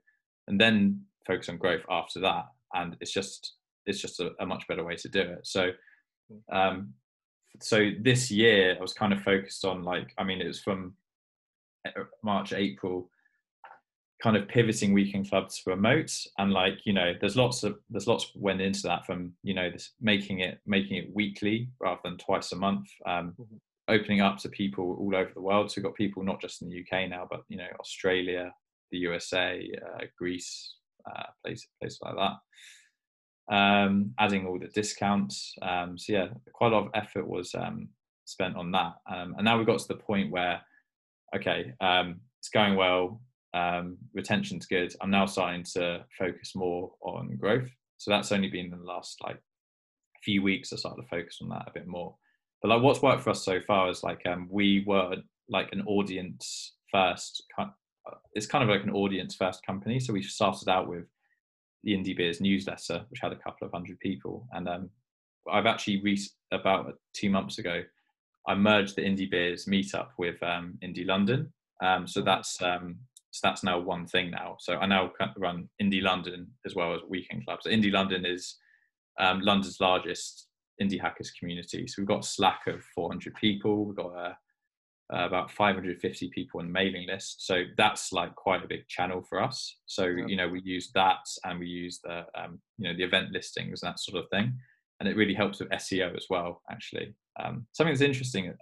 [0.48, 2.46] and then focus on growth after that.
[2.74, 3.54] And it's just
[3.86, 5.48] it's just a, a much better way to do it.
[5.48, 5.72] So
[6.52, 6.94] um
[7.62, 10.94] so this year i was kind of focused on like i mean it was from
[11.88, 13.10] uh, march april
[14.22, 18.08] kind of pivoting weekend club to remote and like you know there's lots of there's
[18.08, 22.18] lots went into that from you know this making it making it weekly rather than
[22.18, 23.60] twice a month um Mhm.
[23.88, 26.70] opening up to people all over the world so we've got people not just in
[26.70, 28.54] the uk now but you know australia
[28.92, 30.76] the usa uh, greece
[31.10, 32.36] uh, places places like that
[33.52, 35.56] um, adding all the discounts.
[35.62, 37.90] Um, so yeah, quite a lot of effort was um,
[38.26, 40.62] spent on that, um, and now we've got to the point where,
[41.36, 43.22] okay, um, it's going well.
[43.54, 44.94] Um, retention's good.
[45.02, 47.70] I'm now starting to focus more on growth.
[47.98, 49.42] So that's only been in the last like
[50.24, 52.16] few weeks I started to focus on that a bit more.
[52.62, 55.16] But like what's worked for us so far is like um, we were
[55.50, 57.44] like an audience first.
[58.34, 60.00] It's kind of like an audience first company.
[60.00, 61.06] So we started out with
[61.84, 64.90] the Indie Beers newsletter, which had a couple of hundred people, and um,
[65.50, 66.20] I've actually re-
[66.52, 67.82] about two months ago,
[68.48, 71.54] I merged the Indie Beers meetup with um, Indie London.
[71.82, 72.98] Um, so that's um,
[73.32, 74.58] so that's now one thing now.
[74.60, 77.60] So I now run Indie London as well as Weekend Club.
[77.62, 78.58] So Indie London is
[79.20, 80.48] um, London's largest
[80.82, 81.88] indie hackers community.
[81.88, 83.86] So we've got Slack of 400 people.
[83.86, 84.34] We've got uh,
[85.14, 87.46] uh, about 550 people on the mailing list.
[87.46, 89.78] So that's like quite a big channel for us.
[89.86, 90.26] So yeah.
[90.28, 93.84] you know we use that and we use the um, you know the event listings
[93.84, 94.54] and that sort of thing,
[95.00, 96.62] and it really helps with SEO as well.
[96.72, 97.14] Actually,
[97.44, 98.54] um, something that's interesting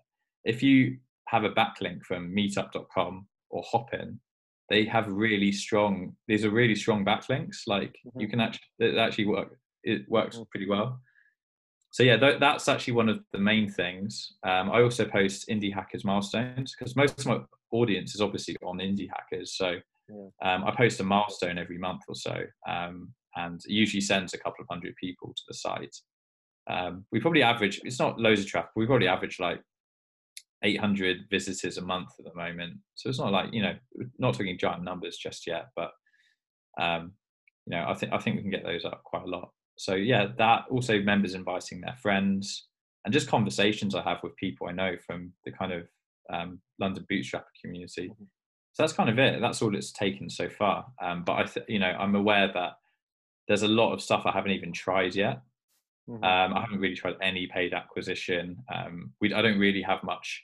[0.47, 4.19] if you have a backlink from Meetup.com or Hopin,
[4.69, 6.15] they have really strong.
[6.27, 7.61] These are really strong backlinks.
[7.67, 8.19] Like mm-hmm.
[8.19, 9.57] you can actually it actually work.
[9.83, 10.49] It works mm.
[10.49, 10.99] pretty well
[11.91, 14.33] so yeah, th- that's actually one of the main things.
[14.43, 17.39] Um, I also post indie hackers milestones because most of my
[17.71, 19.57] audience is obviously on indie hackers.
[19.57, 19.77] So
[20.09, 20.27] yeah.
[20.43, 24.37] um, I post a milestone every month or so, um, and it usually sends a
[24.37, 25.95] couple of hundred people to the site.
[26.69, 27.81] Um, we probably average.
[27.83, 28.71] It's not loads of traffic.
[28.75, 29.61] We probably average like
[30.63, 32.77] 800 visitors a month at the moment.
[32.95, 33.75] So it's not like you know,
[34.17, 35.91] not talking giant numbers just yet, but
[36.79, 37.13] um,
[37.65, 39.49] you know, I think I think we can get those up quite a lot.
[39.77, 42.67] So yeah that also members inviting their friends
[43.05, 45.87] and just conversations i have with people i know from the kind of
[46.33, 48.09] um, london bootstrapper community.
[48.09, 48.23] Mm-hmm.
[48.73, 49.39] so that's kind of it.
[49.39, 50.87] That's all it's taken so far.
[51.01, 52.73] Um, but i th- you know i'm aware that
[53.47, 55.41] there's a lot of stuff i haven't even tried yet
[56.09, 56.23] mm-hmm.
[56.23, 60.43] um, i haven't really tried any paid acquisition um, we i don't really have much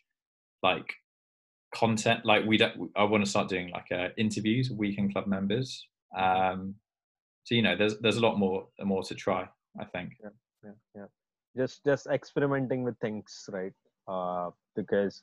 [0.61, 0.93] like
[1.73, 5.27] content like we don't i want to start doing like uh, interviews with weekend club
[5.27, 6.53] members mm-hmm.
[6.53, 6.75] um,
[7.43, 9.47] so you know there's there's a lot more more to try
[9.79, 10.29] i think yeah
[10.63, 11.05] yeah, yeah.
[11.57, 13.73] just just experimenting with things right
[14.07, 15.21] uh because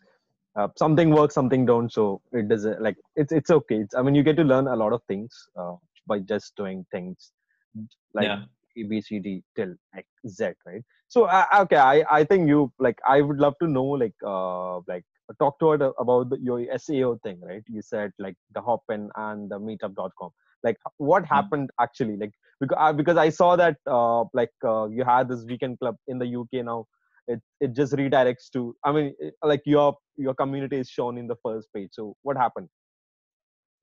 [0.57, 4.15] uh, something works something don't so it doesn't like it's it's okay it's, i mean
[4.15, 5.75] you get to learn a lot of things uh,
[6.07, 7.33] by just doing things
[8.15, 8.43] like yeah.
[8.77, 10.83] A b c d till like z right?
[11.09, 14.77] So uh, okay i i think you like i would love to know like uh
[14.89, 15.05] like
[15.39, 17.63] talk to it about the, your seo thing right?
[17.69, 20.31] You said like the hopin and the meetup.com
[20.63, 21.35] like what hmm.
[21.35, 22.17] happened actually?
[22.17, 25.97] Like because I, because I saw that uh, like uh, you had this weekend club
[26.09, 26.87] in the UK now.
[27.29, 31.27] It it just redirects to I mean it, like your your community is shown in
[31.27, 31.91] the first page.
[31.93, 32.69] So what happened?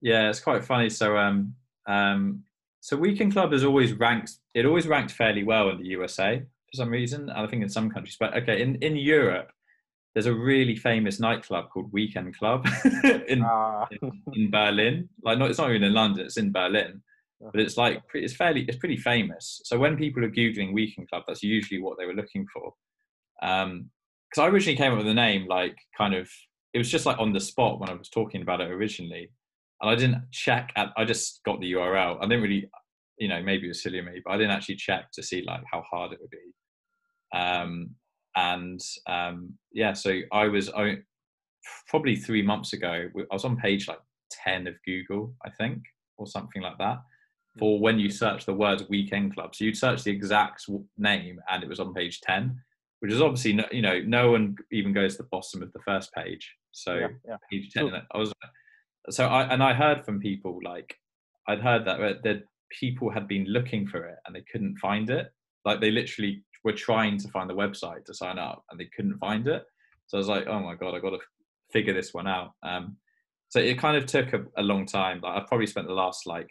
[0.02, 0.90] Yeah it's quite funny.
[0.90, 1.56] So um
[1.88, 2.44] um
[2.80, 6.76] so weekend club has always ranked it always ranked fairly well in the USA for
[6.76, 9.52] some reason I think in some countries but okay in in Europe
[10.18, 12.68] there's a really famous nightclub called Weekend Club
[13.28, 13.86] in, uh.
[14.02, 15.08] in, in Berlin.
[15.22, 17.04] Like, not it's not even in London; it's in Berlin.
[17.40, 19.62] But it's like it's fairly it's pretty famous.
[19.64, 22.74] So when people are googling Weekend Club, that's usually what they were looking for.
[23.40, 23.90] Because um,
[24.40, 26.28] I originally came up with the name like kind of
[26.74, 29.30] it was just like on the spot when I was talking about it originally,
[29.82, 30.72] and I didn't check.
[30.76, 32.18] At, I just got the URL.
[32.18, 32.70] I didn't really,
[33.18, 35.44] you know, maybe it was silly of me, but I didn't actually check to see
[35.46, 37.38] like how hard it would be.
[37.38, 37.92] Um,
[38.36, 40.98] and um, yeah, so I was I,
[41.88, 43.10] probably three months ago.
[43.18, 44.00] I was on page like
[44.32, 45.82] ten of Google, I think,
[46.18, 47.00] or something like that.
[47.58, 50.66] For when you search the word weekend club, so you'd search the exact
[50.98, 52.62] name, and it was on page ten,
[53.00, 55.80] which is obviously no, you know no one even goes to the bottom of the
[55.80, 56.54] first page.
[56.72, 57.38] So yeah, yeah.
[57.52, 58.02] page ten, sure.
[58.12, 58.32] I was
[59.10, 60.96] so I and I heard from people like
[61.48, 65.32] I'd heard that that people had been looking for it and they couldn't find it.
[65.66, 69.18] Like they literally were trying to find the website to sign up and they couldn't
[69.20, 69.64] find it.
[70.08, 71.20] So I was like, oh my god, I got to
[71.72, 72.52] figure this one out.
[72.64, 72.98] Um,
[73.50, 75.22] so it kind of took a, a long time.
[75.22, 76.50] Like I've probably spent the last like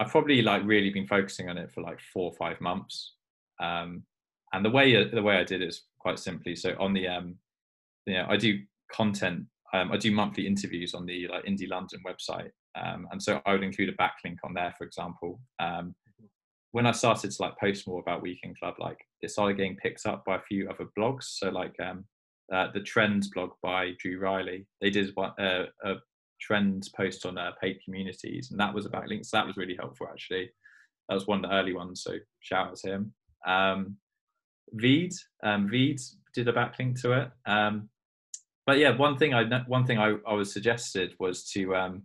[0.00, 3.14] I've probably like really been focusing on it for like four or five months.
[3.60, 4.04] Um,
[4.52, 6.56] and the way the way I did it is quite simply.
[6.56, 7.36] So on the um,
[8.06, 8.60] you know, I do
[8.90, 9.44] content.
[9.74, 13.52] Um, I do monthly interviews on the like Indie London website, um, and so I
[13.52, 15.40] would include a backlink on there, for example.
[15.60, 15.94] Um,
[16.72, 20.06] when I started to like post more about Weekend Club, like it started getting picked
[20.06, 21.24] up by a few other blogs.
[21.24, 22.04] So like um,
[22.52, 25.94] uh, the Trends blog by Dru Riley, they did one, uh, a
[26.40, 29.30] trends post on uh, paid communities, and that was about links.
[29.30, 30.50] That was really helpful actually.
[31.08, 33.14] That was one of the early ones, so shout out to him.
[33.46, 33.96] Um,
[34.74, 36.00] Veed, um, Veed
[36.34, 37.30] did a backlink to it.
[37.46, 37.88] Um,
[38.68, 42.02] but yeah, one thing I one thing I, I was suggested was to um,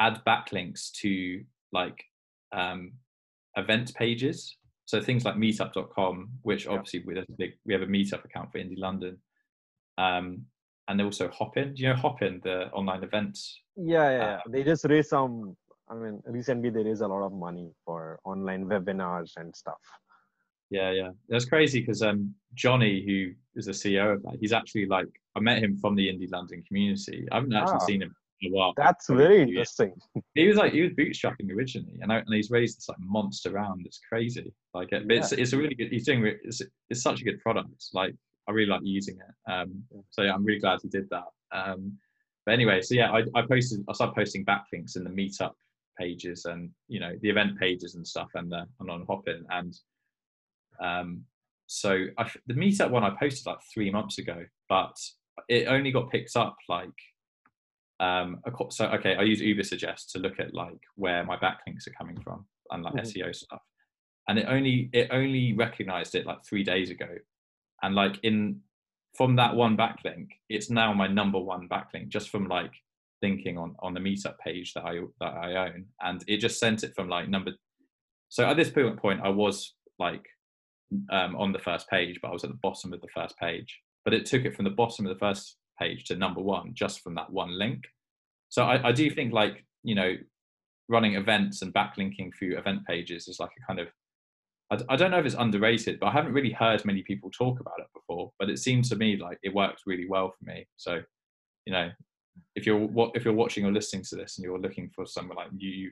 [0.00, 2.02] add backlinks to like
[2.50, 2.94] um,
[3.56, 4.56] event pages.
[4.86, 8.50] So things like meetup.com, which obviously we have a big, we have a meetup account
[8.50, 9.18] for Indie London.
[9.96, 10.46] Um,
[10.88, 11.74] and they also Hopin.
[11.74, 13.60] Do you know Hopin, the online events?
[13.76, 14.38] Yeah, yeah, yeah.
[14.48, 15.56] They just raised some.
[15.88, 19.78] I mean, recently they raised a lot of money for online webinars and stuff.
[20.70, 21.10] Yeah, yeah.
[21.28, 25.06] That's crazy because um, Johnny, who is the CEO of that, he's actually like
[25.36, 27.26] I met him from the Indie London community.
[27.32, 27.86] I haven't actually Ah.
[27.86, 28.72] seen him in a while.
[28.76, 29.80] That's Probably very a few years.
[29.80, 30.22] interesting.
[30.34, 33.50] He was like he was bootstrapping originally, and, I, and he's raised this like monster
[33.50, 33.84] round.
[33.86, 34.52] It's crazy.
[34.74, 35.90] Like it, but it's it's a really good.
[35.90, 36.24] He's doing.
[36.44, 36.60] It's,
[36.90, 37.84] it's such a good product.
[37.92, 38.14] Like
[38.48, 39.50] I really like using it.
[39.52, 41.24] Um, so yeah, I'm really glad he did that.
[41.52, 41.98] Um,
[42.46, 43.84] but anyway, so yeah, I, I posted.
[43.88, 45.52] I started posting backlinks in the meetup
[45.98, 49.74] pages and you know the event pages and stuff, and the and on Hopin and
[50.80, 51.24] um,
[51.66, 54.96] so I, the meetup one I posted like three months ago, but
[55.48, 56.88] it only got picked up like
[58.00, 62.20] um so okay i use Ubersuggest to look at like where my backlinks are coming
[62.22, 63.00] from and like Mhm.
[63.00, 63.62] seo stuff.
[64.28, 67.08] And it only it only recognized it like three days ago.
[67.82, 68.60] And like in
[69.16, 72.72] from that one backlink it's now my number one backlink just from like
[73.20, 75.86] thinking on on the meetup page that i that i own.
[76.00, 77.52] And it just sent it from like number
[78.30, 80.26] so at this point point i was like
[81.10, 83.80] um, on the first page but i was at the bottom of the first page
[84.04, 87.00] but it took it from the bottom of the first page to number one just
[87.00, 87.84] from that one link.
[88.48, 90.14] So I, I do think like you know
[90.88, 95.26] running events and backlinking through event pages is like a kind of—I don't know if
[95.26, 98.32] it's underrated, but I haven't really heard many people talk about it before.
[98.38, 100.66] But it seemed to me like it worked really well for me.
[100.76, 101.00] So
[101.66, 101.90] you know
[102.54, 105.30] if you're what if you're watching or listening to this and you're looking for some
[105.34, 105.90] like new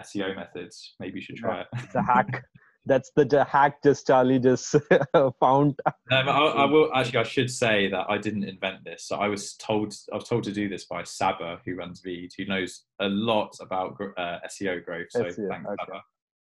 [0.00, 1.66] SEO methods, maybe you should try it.
[1.76, 2.44] It's a hack.
[2.86, 3.82] That's the hack.
[3.82, 4.70] Just Charlie just
[5.40, 5.78] found.
[6.10, 7.18] Um, I, I will actually.
[7.18, 9.04] I should say that I didn't invent this.
[9.08, 9.92] So I was told.
[10.12, 13.56] I was told to do this by Sabba, who runs Veed, who knows a lot
[13.60, 15.08] about uh, SEO growth.
[15.10, 15.76] So SEO, thanks, okay.
[15.86, 16.02] Sabba.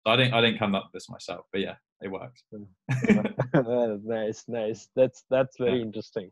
[0.06, 0.34] So I didn't.
[0.34, 2.42] I didn't come up with this myself, but yeah, it worked.
[4.06, 4.88] nice, nice.
[4.96, 5.84] That's that's very Yeah.
[5.84, 6.30] interesting.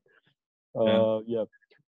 [0.74, 0.82] Yeah.
[0.82, 1.44] Uh, yeah.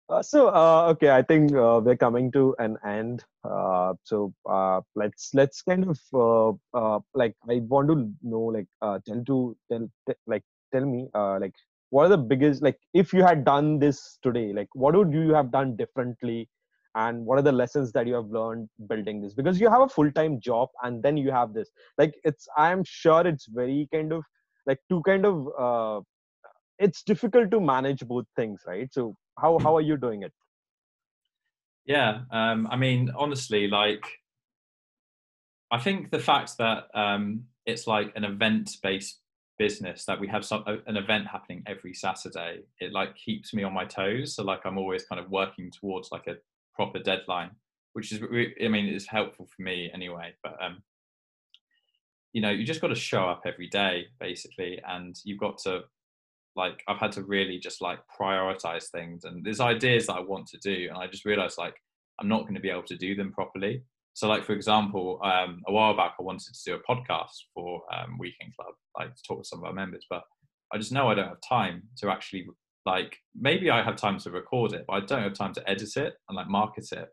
[0.09, 3.25] Uh, so uh, okay, I think uh, we're coming to an end.
[3.43, 9.23] Uh, so uh, let's let's kind of uh, like I want to know like tell
[9.25, 9.89] to tell
[10.25, 10.43] like
[10.73, 11.53] tell me like
[11.89, 15.33] what are the biggest like if you had done this today like what would you
[15.33, 16.49] have done differently?
[16.95, 19.35] And what are the lessons that you have learned building this?
[19.35, 21.69] Because you have a full-time job and then you have this.
[21.97, 24.23] Like it's i am sure it's very kind of
[24.65, 26.05] like to kind of
[26.79, 28.91] it's difficult to manage both things right?
[28.93, 30.33] So how how are you doing it
[31.87, 32.23] Yeah.
[32.31, 34.05] Um, I mean, honestly, like,
[35.71, 39.19] I think the fact that um, it's like an event-based
[39.57, 43.73] business that we have some an event happening every Saturday, it like keeps me on
[43.73, 44.35] my toes.
[44.35, 46.35] So like I'm always kind of working towards like a
[46.75, 47.51] proper deadline,
[47.93, 50.33] which is I mean it's helpful for me anyway.
[50.43, 50.83] But um,
[52.33, 55.83] you know, you just got to show up every day basically, and you've got to
[56.57, 60.47] like I've had to really just like prioritize things and there's ideas that I want
[60.47, 61.75] to do and I just realized like
[62.19, 63.83] I'm not going to be able to do them properly.
[64.13, 67.83] So like for example, um, a while back I wanted to do a podcast for
[67.93, 70.23] um, Weekend Club, like to talk to some of our members, but
[70.73, 72.47] I just know I don't have time to actually
[72.85, 75.95] like maybe I have time to record it, but I don't have time to edit
[75.95, 77.09] it and like market it.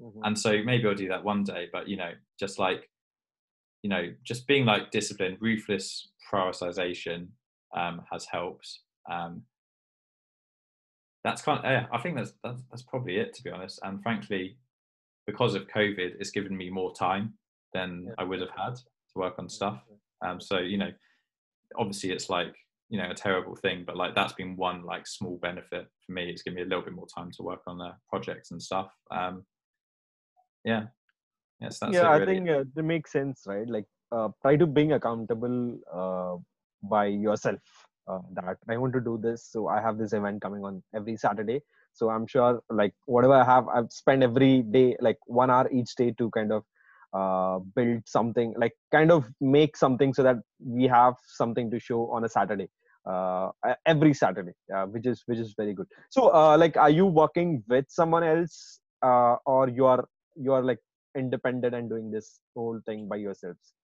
[0.00, 0.20] Mhm.
[0.24, 2.90] And so maybe I'll do that one day, but you know, just like
[3.82, 7.28] you know, just being like disciplined, ruthless prioritization
[7.76, 8.80] um, has helped.
[9.10, 9.42] Um,
[11.24, 13.78] that's kind of, yeah, I think that's, that's that's probably it to be honest.
[13.82, 14.56] And frankly,
[15.26, 17.34] because of COVID, it's given me more time
[17.74, 18.14] than Yeah.
[18.18, 19.82] I would have had to work on stuff.
[20.22, 20.92] Um, so you know,
[21.76, 22.54] obviously it's like
[22.88, 26.30] you know a terrible thing, but like that's been one like small benefit for me.
[26.30, 28.90] It's given me a little bit more time to work on the projects and stuff.
[29.10, 29.44] Um,
[30.64, 30.86] yeah,
[31.60, 34.66] yes, that's yeah it, i think uh, that makes sense right like uh, try to
[34.66, 36.36] being accountable uh,
[36.82, 37.60] by yourself
[38.08, 41.16] uh, that i want to do this so i have this event coming on every
[41.16, 41.60] saturday.
[41.92, 45.94] So i'm sure like whatever i have i've spent every day like one hour each
[45.96, 46.62] day to kind of
[47.12, 52.08] uh, build something like kind of make something so that we have something to show
[52.12, 52.68] on a saturday
[53.06, 53.50] uh,
[53.86, 55.86] every saturday uh, which is which is very good.
[56.10, 60.06] So uh, like are you working with someone else uh, or you are
[60.36, 60.78] you are like
[61.16, 63.74] independent and doing this whole thing by yourselves?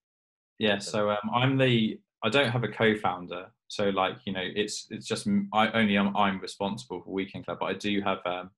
[0.58, 4.88] Yeah, so um, I'm the I don't have a co-founder, so like you know it's
[4.90, 8.50] it's just I only am I'm responsible for Weekend Club, but I do have um,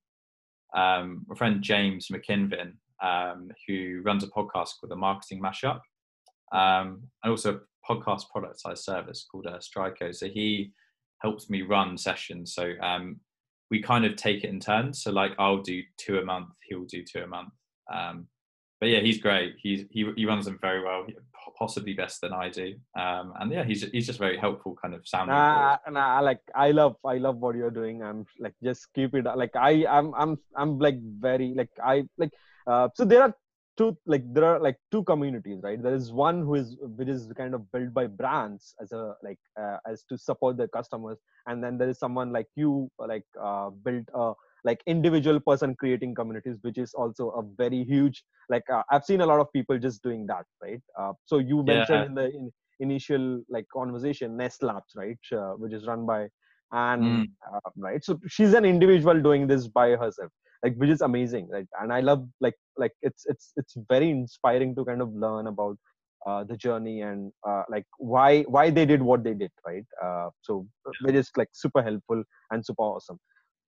[0.75, 5.81] um, a friend James McKinven um, who runs a podcast called the Marketing Mashup,
[6.51, 10.17] um, and also a podcast productized service called uh, Strico.
[10.17, 10.73] So he
[11.21, 12.55] helps me run sessions.
[12.55, 13.21] So um,
[13.71, 15.03] we kind of take it in turns.
[15.03, 17.53] So like I'll do two a month, he'll do two a month.
[17.93, 18.29] Um,
[18.81, 19.57] but yeah, he's great.
[19.59, 21.07] He's he he runs them very well.
[21.57, 22.75] Possibly best than I do.
[22.99, 25.35] Um, and yeah, he's he's just very helpful, kind of sounding.
[25.35, 28.03] Nah, nah, like I love I love what you're doing.
[28.03, 32.33] I'm like just keep it like I I'm I'm I'm like very like I like
[32.67, 33.35] uh, so there are
[33.79, 37.33] two like there are like two communities right there is one who is which is
[37.37, 41.63] kind of built by brands as a like uh, as to support their customers and
[41.63, 44.33] then there is someone like you like uh, built a
[44.65, 49.21] like individual person creating communities which is also a very huge like uh, i've seen
[49.21, 50.81] a lot of people just doing that right?
[50.99, 52.05] Uh, so you mentioned Yeah.
[52.05, 52.51] in the in,
[52.81, 56.27] initial like conversation ness labs right uh, which is run by
[56.73, 57.29] and Mm.
[57.53, 58.05] uh, right?
[58.05, 60.31] So she's an individual doing this by herself
[60.63, 61.67] like which is amazing right?
[61.81, 65.77] And i love like like it's it's it's very inspiring to kind of learn about
[66.27, 69.85] uh, the journey and uh, like why why they did what they did right?
[70.05, 70.67] Uh, so
[71.03, 73.19] which is like super helpful and super awesome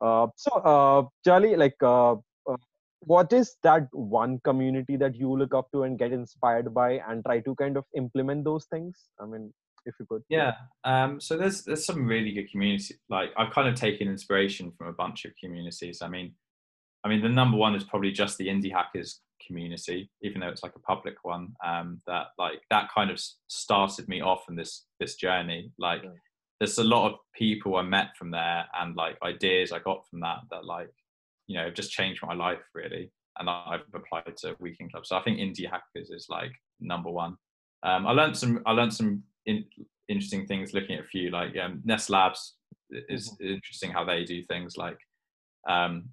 [0.02, 2.58] uh, so uh, charlie like uh, uh,
[3.02, 7.24] what is that one community that you look up to and get inspired by and
[7.26, 9.52] try to kind of implement those things i mean
[9.86, 10.54] if you could Yeah.
[10.84, 12.96] Um, so there's there's some really good community.
[13.10, 16.02] Like I've kind of taken inspiration from a bunch of communities.
[16.02, 16.34] I mean,
[17.04, 20.64] I mean the number one is probably just the indie hackers community, even though it's
[20.64, 21.54] like a public one.
[21.66, 25.72] Um, that like that kind of started me off in this this journey.
[25.78, 26.04] Like.
[26.60, 30.20] There's a lot of people I met from there, and like ideas I got from
[30.22, 30.92] that that like
[31.48, 33.12] you know have just changed my life really.
[33.38, 35.06] And I've applied to Weekend Club.
[35.06, 36.52] So I think indie hackers is like
[36.82, 37.38] number one.
[37.84, 38.62] Um, I learned some.
[38.66, 39.64] I learned some in,
[40.10, 42.56] interesting things looking at a few like um, Ness Labs
[42.90, 44.98] is interesting how they do things like
[45.70, 46.10] um,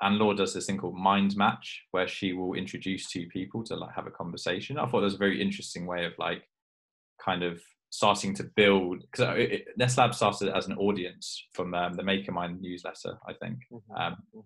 [0.00, 3.76] and Laura does this thing called Mind Match where she will introduce two people to
[3.76, 4.76] like have a conversation.
[4.76, 6.42] I thought that was a very interesting way of like
[7.24, 7.60] kind of
[7.94, 13.16] starting to build because Ness Labs started as an audience from um, the MakerMind newsletter,
[13.28, 13.58] I think.
[13.70, 13.82] Mhm.
[14.00, 14.44] Um, Mhm.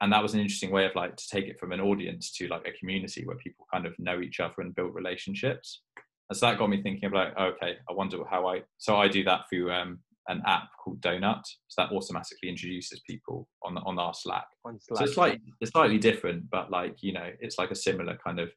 [0.00, 2.48] and that was an interesting way of like to take it from an audience to
[2.48, 5.82] like a community where people kind of know each other and build relationships
[6.28, 9.22] and so that got me thinking about okay i wonder how i so i do
[9.22, 14.14] that through um, an app called donut so that automatically introduces people on on our
[14.14, 17.74] slack on so it's like it's slightly different but like you know it's like a
[17.88, 18.50] similar kind of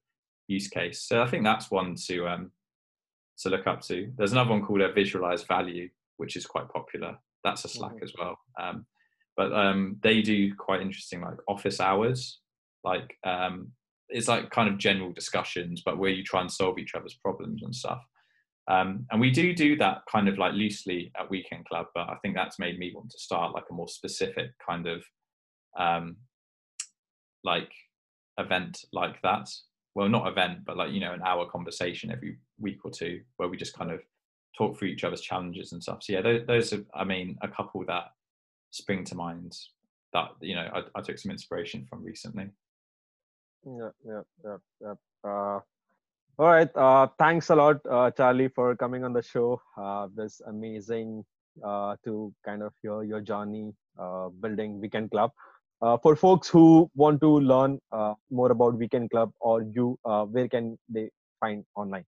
[0.47, 2.51] use case so i think that's one to um
[3.39, 4.11] to look up to.
[4.17, 7.17] There's another one called a visualize value which is quite popular.
[7.43, 8.03] That's a slack Mhm.
[8.03, 8.39] as well.
[8.59, 8.85] Um
[9.35, 12.39] but um they do quite interesting like office hours.
[12.83, 13.71] Like um
[14.09, 17.63] it's like kind of general discussions but where you try and solve each other's problems
[17.63, 18.03] and stuff.
[18.69, 22.15] Um, and we do do that kind of like loosely at weekend club but i
[22.21, 25.03] think that's made me want to start like a more specific kind of
[25.77, 26.15] um,
[27.43, 27.71] like
[28.37, 29.49] event like that.
[29.95, 33.49] Well not event but like you know an hour conversation every week or two where
[33.49, 33.99] we just kind of
[34.57, 37.47] talk through each other's challenges and stuff so yeah those, those are i mean a
[37.47, 38.11] couple that
[38.71, 39.55] spring to mind
[40.13, 42.49] that you know I, I took some inspiration from recently
[43.65, 44.93] Yeah, yeah, yeah, yeah.
[45.23, 45.59] Uh,
[46.37, 46.69] all right.
[46.75, 49.61] Uh, thanks a lot, uh, Charlie, for coming on the show.
[49.77, 51.23] Uh, this amazing
[51.63, 55.31] uh, to kind of hear your journey uh, building Weekend Club.
[55.81, 60.25] Uh, for folks who want to learn uh, more about Weekend Club or you, uh,
[60.25, 62.05] where can they find online?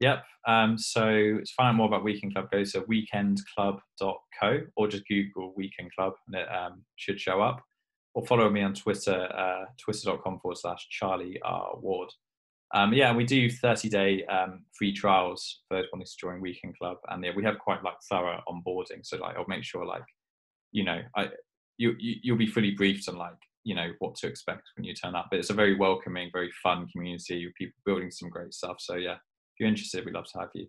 [0.00, 0.24] Yep.
[0.46, 5.52] Um, so to find out more about Weekend Club, go to weekendclub.co or just Google
[5.56, 7.62] Weekend Club and it um, should show up.
[8.14, 11.72] Or follow me on Twitter, uh, twitter.com forward slash Charlie R.
[11.80, 12.08] Ward.
[12.74, 16.98] Um, yeah, we do 30 day um, free trials for wanting to join Weekend Club.
[17.08, 19.04] And yeah, we have quite like thorough onboarding.
[19.04, 20.04] So like I'll make sure like,
[20.72, 21.28] you know, I
[21.78, 24.94] you, you you'll be fully briefed on like, you know, what to expect when you
[24.94, 25.28] turn up.
[25.30, 28.76] But it's a very welcoming, very fun community people building some great stuff.
[28.80, 29.16] So yeah,
[29.58, 30.66] you're interested, we'd love to have you.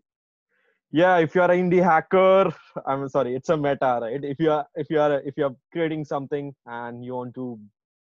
[0.92, 2.52] Yeah, if you are an indie hacker,
[2.86, 4.24] I'm sorry, it's a meta, right?
[4.24, 7.60] If you are if you are if you are creating something and you want to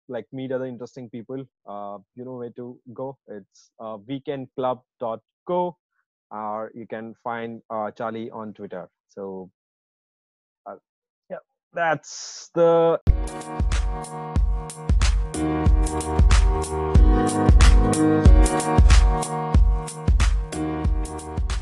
[0.08, 3.18] like meet other interesting people, uh, you know where to go.
[3.28, 5.78] It's uh, weekendclub.co,
[6.32, 8.88] or you can find uh, Charlie on Twitter.
[9.10, 9.52] So,
[10.66, 10.76] uh,
[11.30, 11.40] yeah,
[11.74, 13.02] that's the.
[17.98, 20.17] Thank you
[21.20, 21.57] you